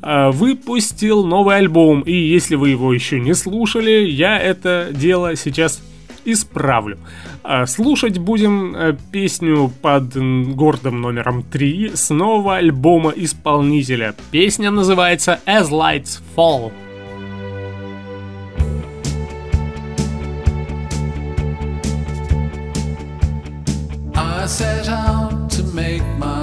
э, 0.00 0.30
выпустил 0.30 1.26
новый 1.26 1.56
альбом. 1.56 2.02
И 2.02 2.12
если 2.12 2.54
вы 2.54 2.68
его 2.68 2.94
еще 2.94 3.18
не 3.18 3.34
слушали, 3.34 4.06
я 4.06 4.38
это 4.38 4.90
дело 4.92 5.34
сейчас 5.34 5.82
исправлю. 6.32 6.98
А, 7.42 7.66
слушать 7.66 8.18
будем 8.18 8.74
э, 8.74 8.96
песню 9.12 9.72
под 9.82 10.16
гордым 10.54 11.00
номером 11.00 11.42
3 11.42 11.92
с 11.94 12.10
нового 12.10 12.56
альбома 12.56 13.12
исполнителя. 13.16 14.14
Песня 14.30 14.70
называется 14.70 15.40
As 15.46 15.70
Lights 15.70 16.20
Fall. 16.36 16.72
I 24.14 24.46
set 24.46 24.88
out 24.88 25.50
to 25.50 25.62
make 25.74 26.02
my 26.18 26.39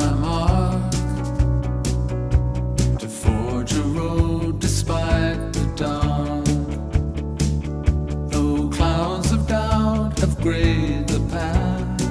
grayed 10.41 11.07
the 11.07 11.19
path, 11.31 12.01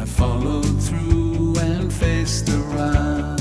I 0.00 0.04
followed 0.04 0.80
through 0.82 1.58
and 1.58 1.92
faced 1.92 2.46
the 2.46 2.58
wrath. 2.72 3.40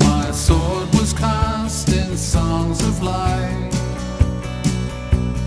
My 0.00 0.30
sword 0.30 0.88
was 0.94 1.12
cast 1.12 1.88
in 1.90 2.16
songs 2.16 2.82
of 2.82 3.02
light, 3.02 3.70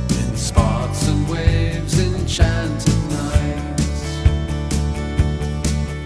in 0.09 0.35
spots 0.35 1.07
and 1.07 1.27
waves, 1.27 1.99
enchanted 1.99 3.01
nights, 3.09 4.03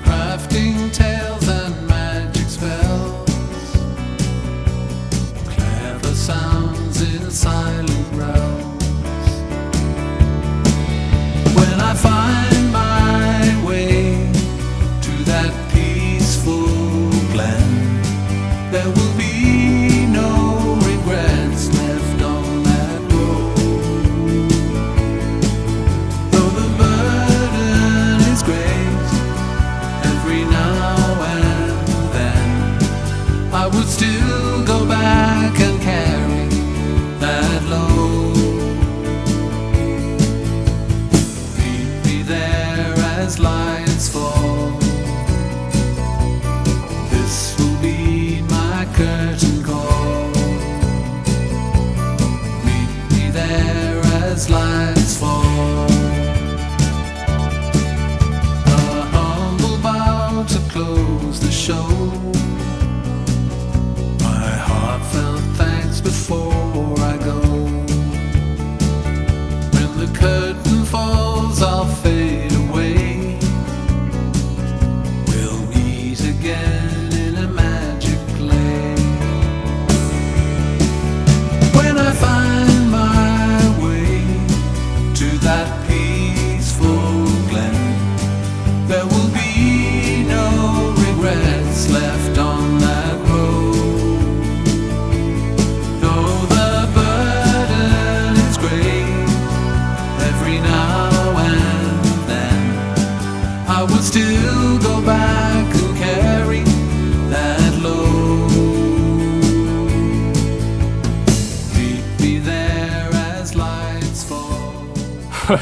crafting 0.04 0.94
tales 0.94 1.48
and 1.50 1.88
magic 1.88 2.48
spells, 2.48 3.72
clever 5.46 6.16
sounds 6.16 7.02
in 7.02 7.30
silent 7.30 7.85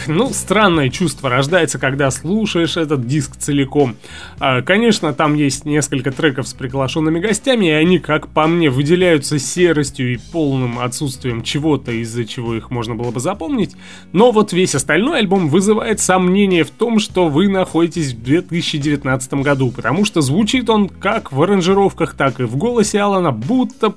Ну, 0.07 0.29
странное 0.29 0.89
чувство 0.89 1.29
рождается, 1.29 1.79
когда 1.79 2.11
слушаешь 2.11 2.77
этот 2.77 3.07
диск 3.07 3.35
целиком. 3.37 3.95
А, 4.39 4.61
Конечно, 4.61 5.13
там 5.13 5.35
есть 5.35 5.65
несколько 5.65 6.11
треков 6.11 6.47
с 6.47 6.53
приглашенными 6.53 7.19
гостями, 7.19 7.67
и 7.67 7.71
они, 7.71 7.99
как 7.99 8.27
по 8.27 8.47
мне, 8.47 8.69
выделяются 8.69 9.39
серостью 9.39 10.13
и 10.13 10.19
полным 10.31 10.79
отсутствием 10.79 11.43
чего-то, 11.43 11.91
из-за 11.91 12.25
чего 12.25 12.55
их 12.55 12.71
можно 12.71 12.95
было 12.95 13.11
бы 13.11 13.19
запомнить. 13.19 13.75
Но 14.11 14.31
вот 14.31 14.53
весь 14.53 14.75
остальной 14.75 15.19
альбом 15.19 15.49
вызывает 15.49 15.99
сомнение 15.99 16.63
в 16.63 16.71
том, 16.71 16.99
что 16.99 17.27
вы 17.27 17.47
находитесь 17.47 18.13
в 18.13 18.23
2019 18.23 19.33
году, 19.35 19.71
потому 19.71 20.05
что 20.05 20.21
звучит 20.21 20.69
он 20.69 20.89
как 20.89 21.31
в 21.31 21.41
аранжировках, 21.41 22.15
так 22.15 22.39
и 22.39 22.43
в 22.43 22.55
голосе 22.55 22.99
Алана, 22.99 23.31
будто 23.31 23.93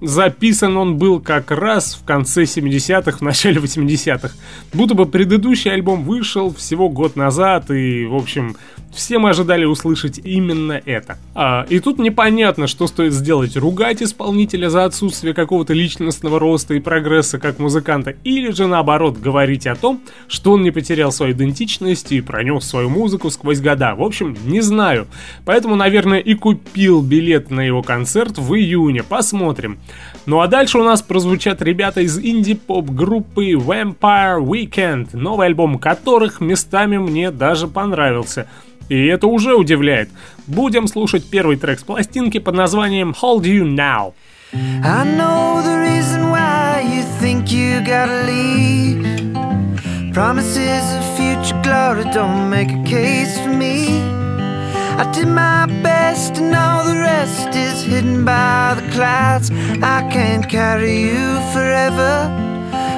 Записан 0.00 0.76
он 0.76 0.98
был 0.98 1.20
как 1.20 1.50
раз 1.50 1.94
в 1.94 2.04
конце 2.04 2.42
70-х, 2.42 3.18
в 3.18 3.22
начале 3.22 3.60
80-х. 3.60 4.34
Будто 4.74 4.94
бы 4.94 5.06
предыдущий 5.06 5.72
альбом 5.72 6.04
вышел 6.04 6.52
всего 6.54 6.90
год 6.90 7.16
назад, 7.16 7.70
и, 7.70 8.04
в 8.04 8.14
общем, 8.14 8.56
все 8.94 9.18
мы 9.18 9.30
ожидали 9.30 9.64
услышать 9.64 10.18
именно 10.24 10.80
это. 10.84 11.18
А, 11.34 11.66
и 11.68 11.80
тут 11.80 11.98
непонятно, 11.98 12.66
что 12.66 12.86
стоит 12.86 13.12
сделать. 13.12 13.56
Ругать 13.56 14.02
исполнителя 14.02 14.70
за 14.70 14.84
отсутствие 14.84 15.34
какого-то 15.34 15.74
личностного 15.74 16.38
роста 16.38 16.74
и 16.74 16.80
прогресса 16.80 17.38
как 17.38 17.58
музыканта, 17.58 18.16
или 18.24 18.50
же 18.50 18.66
наоборот 18.66 19.18
говорить 19.18 19.66
о 19.66 19.74
том, 19.74 20.00
что 20.28 20.52
он 20.52 20.62
не 20.62 20.70
потерял 20.70 21.12
свою 21.12 21.32
идентичность 21.32 22.12
и 22.12 22.20
пронес 22.20 22.64
свою 22.64 22.88
музыку 22.88 23.30
сквозь 23.30 23.60
года. 23.60 23.94
В 23.94 24.02
общем, 24.02 24.36
не 24.46 24.60
знаю. 24.60 25.06
Поэтому, 25.44 25.76
наверное, 25.76 26.18
и 26.18 26.34
купил 26.34 27.02
билет 27.02 27.50
на 27.50 27.60
его 27.60 27.82
концерт 27.82 28.38
в 28.38 28.54
июне. 28.54 29.02
Посмотрим. 29.02 29.78
Ну 30.26 30.40
а 30.40 30.48
дальше 30.48 30.78
у 30.78 30.82
нас 30.82 31.02
прозвучат 31.02 31.62
ребята 31.62 32.00
из 32.00 32.18
инди-поп 32.18 32.90
группы 32.90 33.52
Vampire 33.52 34.40
Weekend, 34.40 35.10
новый 35.12 35.46
альбом 35.46 35.78
которых 35.78 36.40
местами 36.40 36.98
мне 36.98 37.30
даже 37.30 37.68
понравился. 37.68 38.48
И 38.88 39.06
это 39.06 39.26
уже 39.26 39.54
удивляет. 39.54 40.08
Будем 40.46 40.86
слушать 40.86 41.28
первый 41.28 41.56
трек 41.56 41.80
с 41.80 41.82
пластинки 41.82 42.38
под 42.38 42.54
названием 42.54 43.14
Hold 43.20 43.42
You 43.42 43.64
Now. 43.64 44.12
I 44.52 45.04
know 45.04 45.60
the 45.62 45.78
reason 45.80 46.30
why 46.30 46.82
you 46.82 47.02
think 47.20 47.50
you 47.50 47.80
gotta 47.84 48.24
leave. 48.26 49.04
Promises 50.14 50.84
of 50.96 51.04
future 51.16 51.60
glory 51.62 52.04
don't 52.14 52.48
make 52.48 52.70
a 52.70 52.82
case 52.84 53.38
for 53.40 53.50
me. 53.50 54.00
I 54.98 55.04
did 55.12 55.28
my 55.28 55.66
best, 55.82 56.38
and 56.38 56.54
all 56.54 56.84
the 56.84 56.98
rest 56.98 57.54
is 57.54 57.82
hidden 57.82 58.24
by 58.24 58.76
the 58.76 58.90
clouds. 58.92 59.50
I 59.82 60.08
can't 60.10 60.48
carry 60.48 61.02
you 61.02 61.38
forever, 61.52 62.30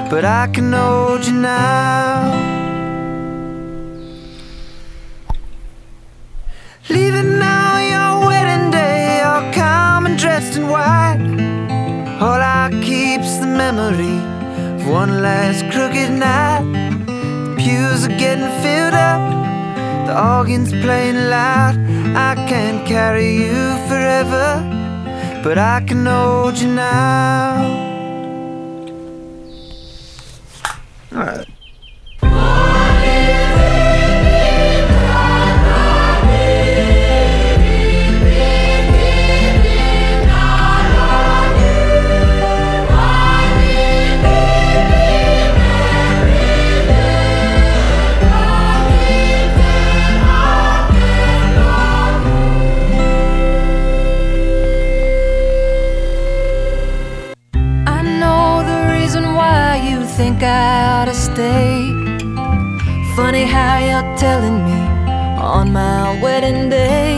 but 0.08 0.24
I 0.24 0.46
can 0.52 0.72
hold 0.72 1.26
you 1.26 1.32
now. 1.32 2.57
Leaving 6.90 7.38
now 7.38 7.78
your 7.78 8.26
wedding 8.26 8.70
day, 8.70 9.20
all 9.20 9.52
calm 9.52 10.06
and 10.06 10.18
dressed 10.18 10.56
in 10.56 10.68
white. 10.68 11.18
All 12.18 12.40
I 12.40 12.70
keep's 12.82 13.36
the 13.38 13.46
memory 13.46 14.16
of 14.74 14.88
one 14.88 15.20
last 15.20 15.70
crooked 15.70 16.10
night. 16.10 16.64
The 17.04 17.56
pews 17.58 18.06
are 18.06 18.18
getting 18.18 18.50
filled 18.62 18.94
up, 18.94 19.20
the 20.06 20.14
organ's 20.36 20.70
playing 20.70 21.28
loud. 21.28 21.76
I 22.16 22.34
can't 22.48 22.86
carry 22.86 23.36
you 23.36 23.76
forever, 23.86 24.62
but 25.44 25.58
I 25.58 25.82
can 25.86 26.06
hold 26.06 26.56
you 26.58 26.68
now. 26.68 27.84
I 31.12 31.44
Funny 61.38 61.94
how 63.44 63.78
you're 63.78 64.16
telling 64.16 64.64
me 64.64 64.80
on 65.40 65.72
my 65.72 66.20
wedding 66.20 66.68
day. 66.68 67.14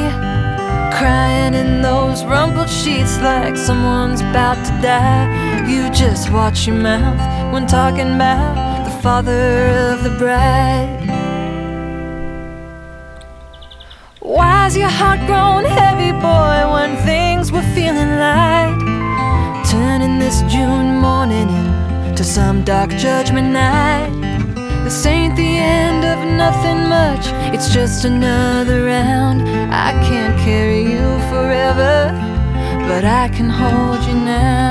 Crying 0.92 1.54
in 1.54 1.80
those 1.80 2.22
rumpled 2.26 2.68
sheets 2.68 3.18
like 3.22 3.56
someone's 3.56 4.20
about 4.20 4.62
to 4.66 4.72
die. 4.82 5.66
You 5.66 5.88
just 5.88 6.30
watch 6.30 6.66
your 6.66 6.76
mouth 6.76 7.18
when 7.50 7.66
talking 7.66 8.14
about 8.14 8.84
the 8.84 8.90
father 9.02 9.68
of 9.90 10.04
the 10.04 10.10
bride. 10.18 11.00
Why's 14.20 14.76
your 14.76 14.90
heart 14.90 15.20
grown 15.20 15.64
heavy, 15.64 16.12
boy, 16.12 16.70
when 16.74 16.94
things 17.06 17.50
were 17.50 17.64
feeling 17.74 18.18
light? 18.18 18.76
Turning 19.70 20.18
this 20.18 20.42
June 20.52 20.98
morning 20.98 21.69
into 22.20 22.30
some 22.30 22.62
dark 22.64 22.90
judgment 22.96 23.50
night. 23.50 24.10
This 24.84 25.06
ain't 25.06 25.36
the 25.36 25.56
end 25.56 26.04
of 26.04 26.18
nothing 26.36 26.86
much, 26.86 27.24
it's 27.54 27.72
just 27.72 28.04
another 28.04 28.84
round. 28.84 29.40
I 29.72 29.92
can't 30.06 30.38
carry 30.40 30.82
you 30.82 31.06
forever, 31.30 32.12
but 32.88 33.06
I 33.06 33.28
can 33.28 33.48
hold 33.48 34.04
you 34.04 34.14
now. 34.14 34.69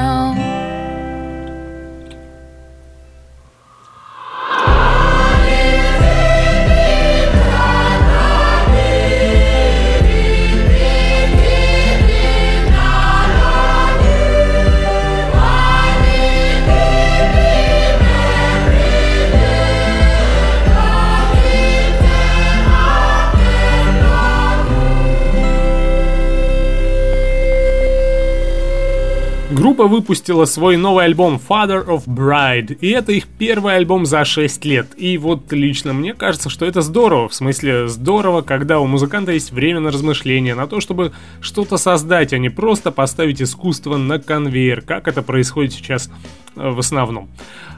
Группа 29.79 29.95
выпустила 29.95 30.43
свой 30.43 30.75
новый 30.75 31.05
альбом 31.05 31.39
Father 31.39 31.87
of 31.87 32.05
Bride, 32.05 32.77
и 32.81 32.89
это 32.89 33.13
их 33.13 33.27
первый 33.27 33.77
альбом 33.77 34.05
за 34.05 34.25
6 34.25 34.65
лет. 34.65 34.87
И 34.97 35.17
вот 35.17 35.53
лично 35.53 35.93
мне 35.93 36.13
кажется, 36.13 36.49
что 36.49 36.65
это 36.65 36.81
здорово, 36.81 37.29
в 37.29 37.33
смысле 37.33 37.87
здорово, 37.87 38.41
когда 38.41 38.81
у 38.81 38.87
музыканта 38.87 39.31
есть 39.31 39.53
время 39.53 39.79
на 39.79 39.91
размышления, 39.91 40.53
на 40.53 40.67
то, 40.67 40.81
чтобы 40.81 41.13
что-то 41.39 41.77
создать, 41.77 42.33
а 42.33 42.39
не 42.39 42.49
просто 42.49 42.91
поставить 42.91 43.41
искусство 43.41 43.95
на 43.95 44.19
конвейер, 44.19 44.81
как 44.81 45.07
это 45.07 45.21
происходит 45.21 45.71
сейчас 45.71 46.11
в 46.55 46.79
основном. 46.79 47.29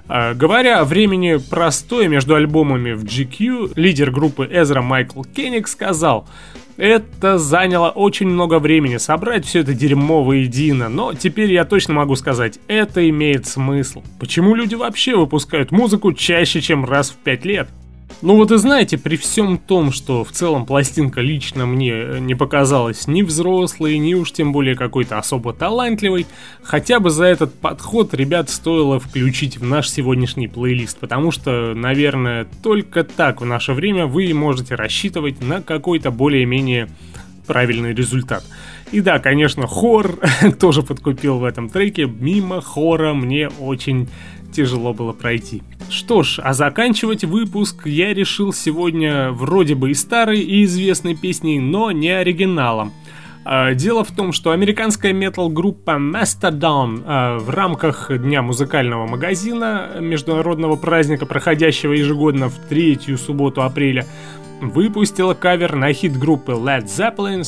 А, 0.07 0.33
Говоря 0.33 0.79
о 0.79 0.85
времени 0.85 1.37
простое 1.37 2.07
между 2.07 2.35
альбомами 2.35 2.91
в 2.93 3.03
GQ, 3.03 3.73
лидер 3.75 4.11
группы 4.11 4.47
Эзра 4.51 4.81
Майкл 4.81 5.23
Кенник 5.23 5.67
сказал, 5.67 6.27
это 6.77 7.37
заняло 7.37 7.89
очень 7.89 8.27
много 8.27 8.59
времени 8.59 8.97
собрать 8.97 9.45
все 9.45 9.59
это 9.59 9.73
дерьмо 9.73 10.23
воедино, 10.23 10.89
но 10.89 11.13
теперь 11.13 11.51
я 11.51 11.63
точно 11.63 11.93
могу 11.93 12.15
сказать, 12.15 12.59
это 12.67 13.07
имеет 13.09 13.45
смысл. 13.45 14.03
Почему 14.19 14.55
люди 14.55 14.75
вообще 14.75 15.15
выпускают 15.15 15.71
музыку 15.71 16.13
чаще, 16.13 16.59
чем 16.59 16.85
раз 16.85 17.11
в 17.11 17.17
пять 17.17 17.45
лет? 17.45 17.69
Ну 18.21 18.35
вот 18.35 18.51
и 18.51 18.57
знаете, 18.57 18.97
при 18.97 19.15
всем 19.15 19.57
том, 19.57 19.91
что 19.91 20.23
в 20.23 20.31
целом 20.31 20.65
пластинка 20.65 21.21
лично 21.21 21.65
мне 21.65 21.91
э, 21.91 22.19
не 22.19 22.35
показалась 22.35 23.07
ни 23.07 23.23
взрослой, 23.23 23.97
ни 23.97 24.13
уж 24.13 24.31
тем 24.31 24.51
более 24.51 24.75
какой-то 24.75 25.17
особо 25.17 25.53
талантливой, 25.53 26.27
хотя 26.61 26.99
бы 26.99 27.09
за 27.09 27.25
этот 27.25 27.53
подход 27.53 28.13
ребят 28.13 28.49
стоило 28.49 28.99
включить 28.99 29.57
в 29.57 29.63
наш 29.63 29.89
сегодняшний 29.89 30.47
плейлист, 30.47 30.99
потому 30.99 31.31
что, 31.31 31.73
наверное, 31.73 32.47
только 32.61 33.03
так 33.03 33.41
в 33.41 33.45
наше 33.45 33.73
время 33.73 34.05
вы 34.05 34.31
можете 34.33 34.75
рассчитывать 34.75 35.41
на 35.41 35.61
какой-то 35.61 36.11
более-менее 36.11 36.89
правильный 37.47 37.93
результат. 37.93 38.43
И 38.91 39.01
да, 39.01 39.19
конечно, 39.19 39.67
хор 39.67 40.19
тоже 40.59 40.83
подкупил 40.83 41.39
в 41.39 41.43
этом 41.43 41.69
треке. 41.69 42.05
Мимо 42.05 42.61
хора 42.61 43.13
мне 43.13 43.49
очень 43.59 44.09
тяжело 44.51 44.93
было 44.93 45.13
пройти. 45.13 45.63
Что 45.89 46.23
ж, 46.23 46.39
а 46.43 46.53
заканчивать 46.53 47.23
выпуск 47.23 47.85
я 47.85 48.13
решил 48.13 48.53
сегодня 48.53 49.31
вроде 49.31 49.75
бы 49.75 49.91
и 49.91 49.93
старой, 49.93 50.39
и 50.39 50.63
известной 50.63 51.15
песней, 51.15 51.59
но 51.59 51.91
не 51.91 52.09
оригиналом. 52.09 52.93
А, 53.43 53.73
Дело 53.73 54.03
в 54.03 54.11
том, 54.11 54.33
что 54.33 54.51
американская 54.51 55.13
метал-группа 55.13 55.91
Mastodon 55.91 57.03
а, 57.05 57.37
в 57.39 57.49
рамках 57.49 58.11
Дня 58.15 58.41
музыкального 58.41 59.07
магазина, 59.07 59.97
международного 59.99 60.75
праздника, 60.75 61.25
проходящего 61.25 61.93
ежегодно 61.93 62.49
в 62.49 62.55
третью 62.69 63.17
субботу 63.17 63.63
апреля, 63.63 64.05
выпустила 64.61 65.33
кавер 65.33 65.75
на 65.75 65.91
хит 65.91 66.17
группы 66.17 66.51
Led 66.51 66.85
Zeppelin 66.85 67.43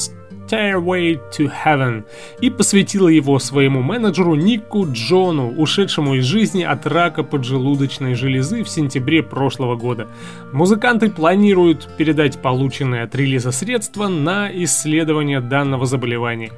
Stairway 0.47 1.19
to 1.31 1.51
Heaven 1.65 2.03
и 2.41 2.49
посвятила 2.49 3.07
его 3.07 3.39
своему 3.39 3.81
менеджеру 3.81 4.35
Нику 4.35 4.87
Джону, 4.91 5.51
ушедшему 5.51 6.15
из 6.15 6.25
жизни 6.25 6.63
от 6.63 6.85
рака 6.85 7.23
поджелудочной 7.23 8.15
железы 8.15 8.63
в 8.63 8.69
сентябре 8.69 9.23
прошлого 9.23 9.75
года. 9.75 10.07
Музыканты 10.51 11.09
планируют 11.09 11.89
передать 11.97 12.41
полученные 12.41 13.03
от 13.03 13.15
релиза 13.15 13.51
средства 13.51 14.07
на 14.07 14.49
исследование 14.51 15.41
данного 15.41 15.85
заболевания. 15.85 16.51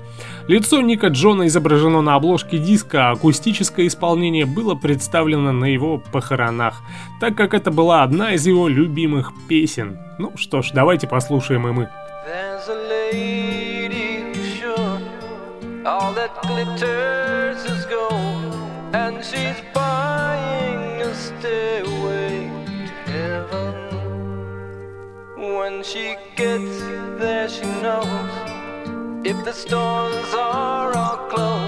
Лицо 0.48 0.82
Ника 0.82 1.08
Джона 1.08 1.48
изображено 1.48 2.02
на 2.02 2.16
обложке 2.16 2.58
диска, 2.60 3.10
а 3.10 3.12
акустическое 3.14 3.88
исполнение 3.88 4.46
было 4.46 4.76
представлено 4.76 5.52
на 5.52 5.66
его 5.66 5.98
похоронах, 6.12 6.82
так 7.20 7.36
как 7.36 7.54
это 7.54 7.72
была 7.72 8.04
одна 8.04 8.34
из 8.34 8.46
его 8.46 8.68
любимых 8.68 9.32
песен. 9.48 9.98
Ну 10.20 10.34
что 10.36 10.62
ж, 10.62 10.72
давайте 10.74 11.08
послушаем 11.08 11.68
и 11.68 11.72
мы. 11.72 11.90
There's 12.28 12.68
a 12.70 12.85
that 16.16 16.42
glitters 16.44 17.66
is 17.66 17.86
gold, 17.88 18.54
and 18.96 19.24
she's 19.24 19.62
buying 19.74 21.02
a 21.02 21.14
stairway 21.14 22.50
to 22.88 22.94
heaven. 23.12 23.74
When 25.58 25.84
she 25.84 26.16
gets 26.38 26.80
there, 27.20 27.50
she 27.50 27.66
knows 27.84 28.32
if 29.26 29.44
the 29.44 29.52
stores 29.52 30.34
are 30.34 30.96
all 30.96 31.18
closed, 31.34 31.65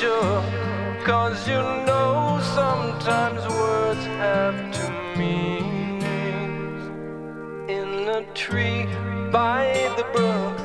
sure. 0.00 0.42
Cause 1.04 1.46
you 1.46 1.60
know 1.86 2.40
sometimes 2.54 3.40
words 3.54 4.04
have 4.24 4.56
two 4.76 4.92
meanings. 5.18 6.82
In 7.68 8.08
a 8.08 8.22
tree 8.32 8.86
by 9.30 9.62
the 9.98 10.06
brook, 10.14 10.56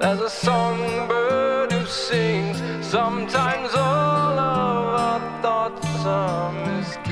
there's 0.00 0.20
a 0.20 0.30
songbird 0.30 1.72
who 1.72 1.84
sings. 1.86 2.58
Sometimes 2.86 3.74
all 3.74 4.38
of 4.38 4.86
our 5.06 5.42
thoughts 5.42 6.06
are 6.06 6.52
misgiving. 6.66 7.11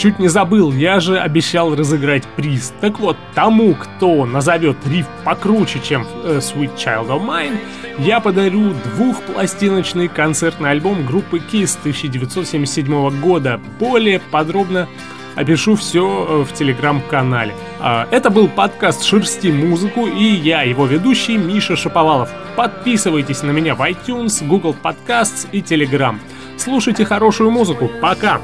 Чуть 0.00 0.18
не 0.18 0.28
забыл, 0.28 0.72
я 0.72 0.98
же 0.98 1.18
обещал 1.18 1.76
разыграть 1.76 2.24
приз. 2.34 2.72
Так 2.80 2.98
вот, 2.98 3.18
тому, 3.34 3.74
кто 3.74 4.24
назовет 4.24 4.78
риф 4.86 5.06
покруче, 5.24 5.78
чем 5.80 6.06
э, 6.24 6.38
Sweet 6.38 6.74
Child 6.76 7.08
of 7.08 7.26
Mine, 7.26 7.58
я 7.98 8.20
подарю 8.20 8.72
двухпластиночный 8.96 10.08
концертный 10.08 10.70
альбом 10.70 11.04
группы 11.04 11.38
Kiss 11.38 11.78
1977 11.80 13.20
года. 13.20 13.60
Более 13.78 14.20
подробно 14.20 14.88
опишу 15.36 15.76
все 15.76 16.44
в 16.48 16.52
телеграм-канале. 16.54 17.54
А, 17.78 18.08
Это 18.10 18.30
был 18.30 18.48
подкаст 18.48 19.04
«Шерсти 19.04 19.48
музыку» 19.48 20.06
и 20.06 20.24
я, 20.24 20.62
его 20.62 20.86
ведущий 20.86 21.36
Миша 21.36 21.76
Шаповалов. 21.76 22.30
Подписывайтесь 22.56 23.42
на 23.42 23.50
меня 23.50 23.74
в 23.74 23.82
iTunes, 23.82 24.46
Google 24.46 24.74
Podcasts 24.82 25.46
и 25.52 25.60
Telegram. 25.60 26.18
Слушайте 26.56 27.04
хорошую 27.04 27.50
музыку. 27.50 27.90
Пока! 28.00 28.40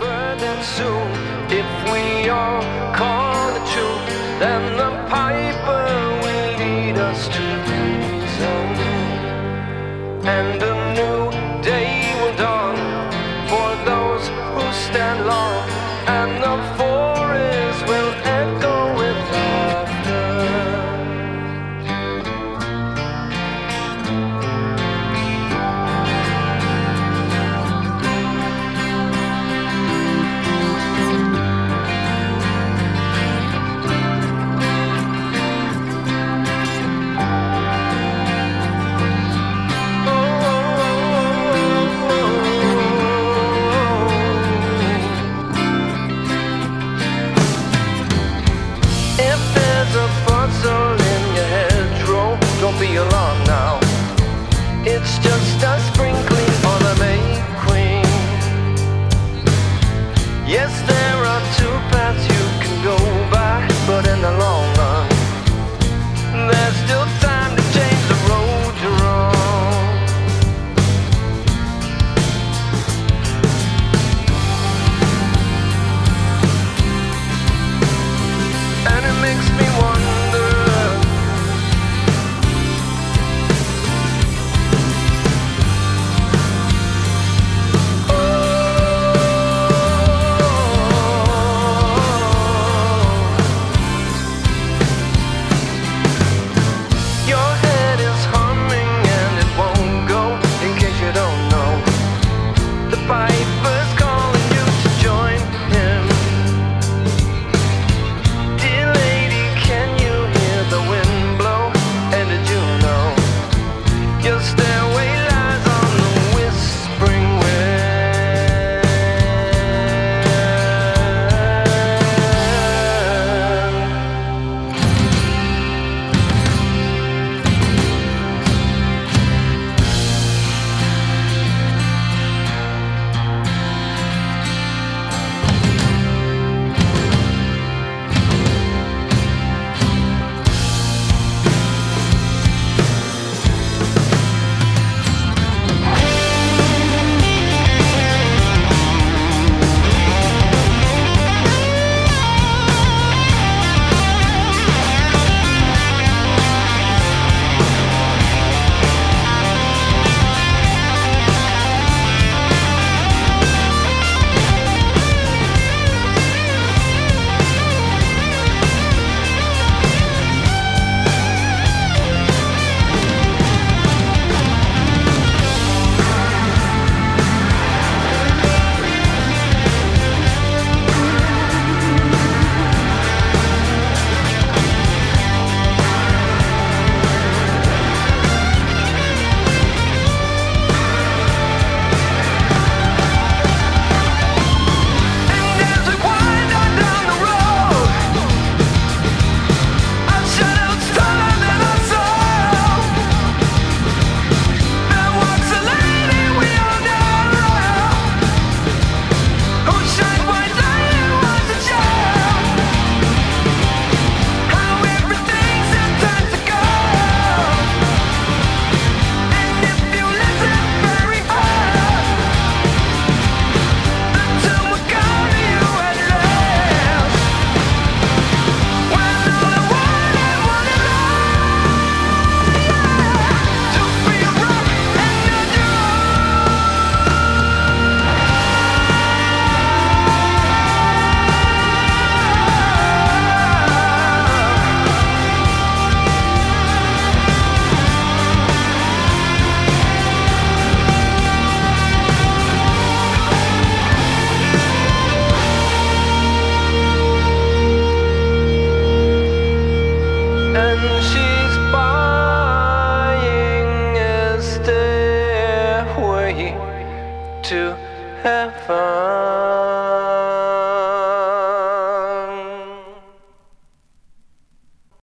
Stand 14.87 15.27
long, 15.27 15.69
and 16.07 16.43
the 16.43 16.79
forest 16.79 17.16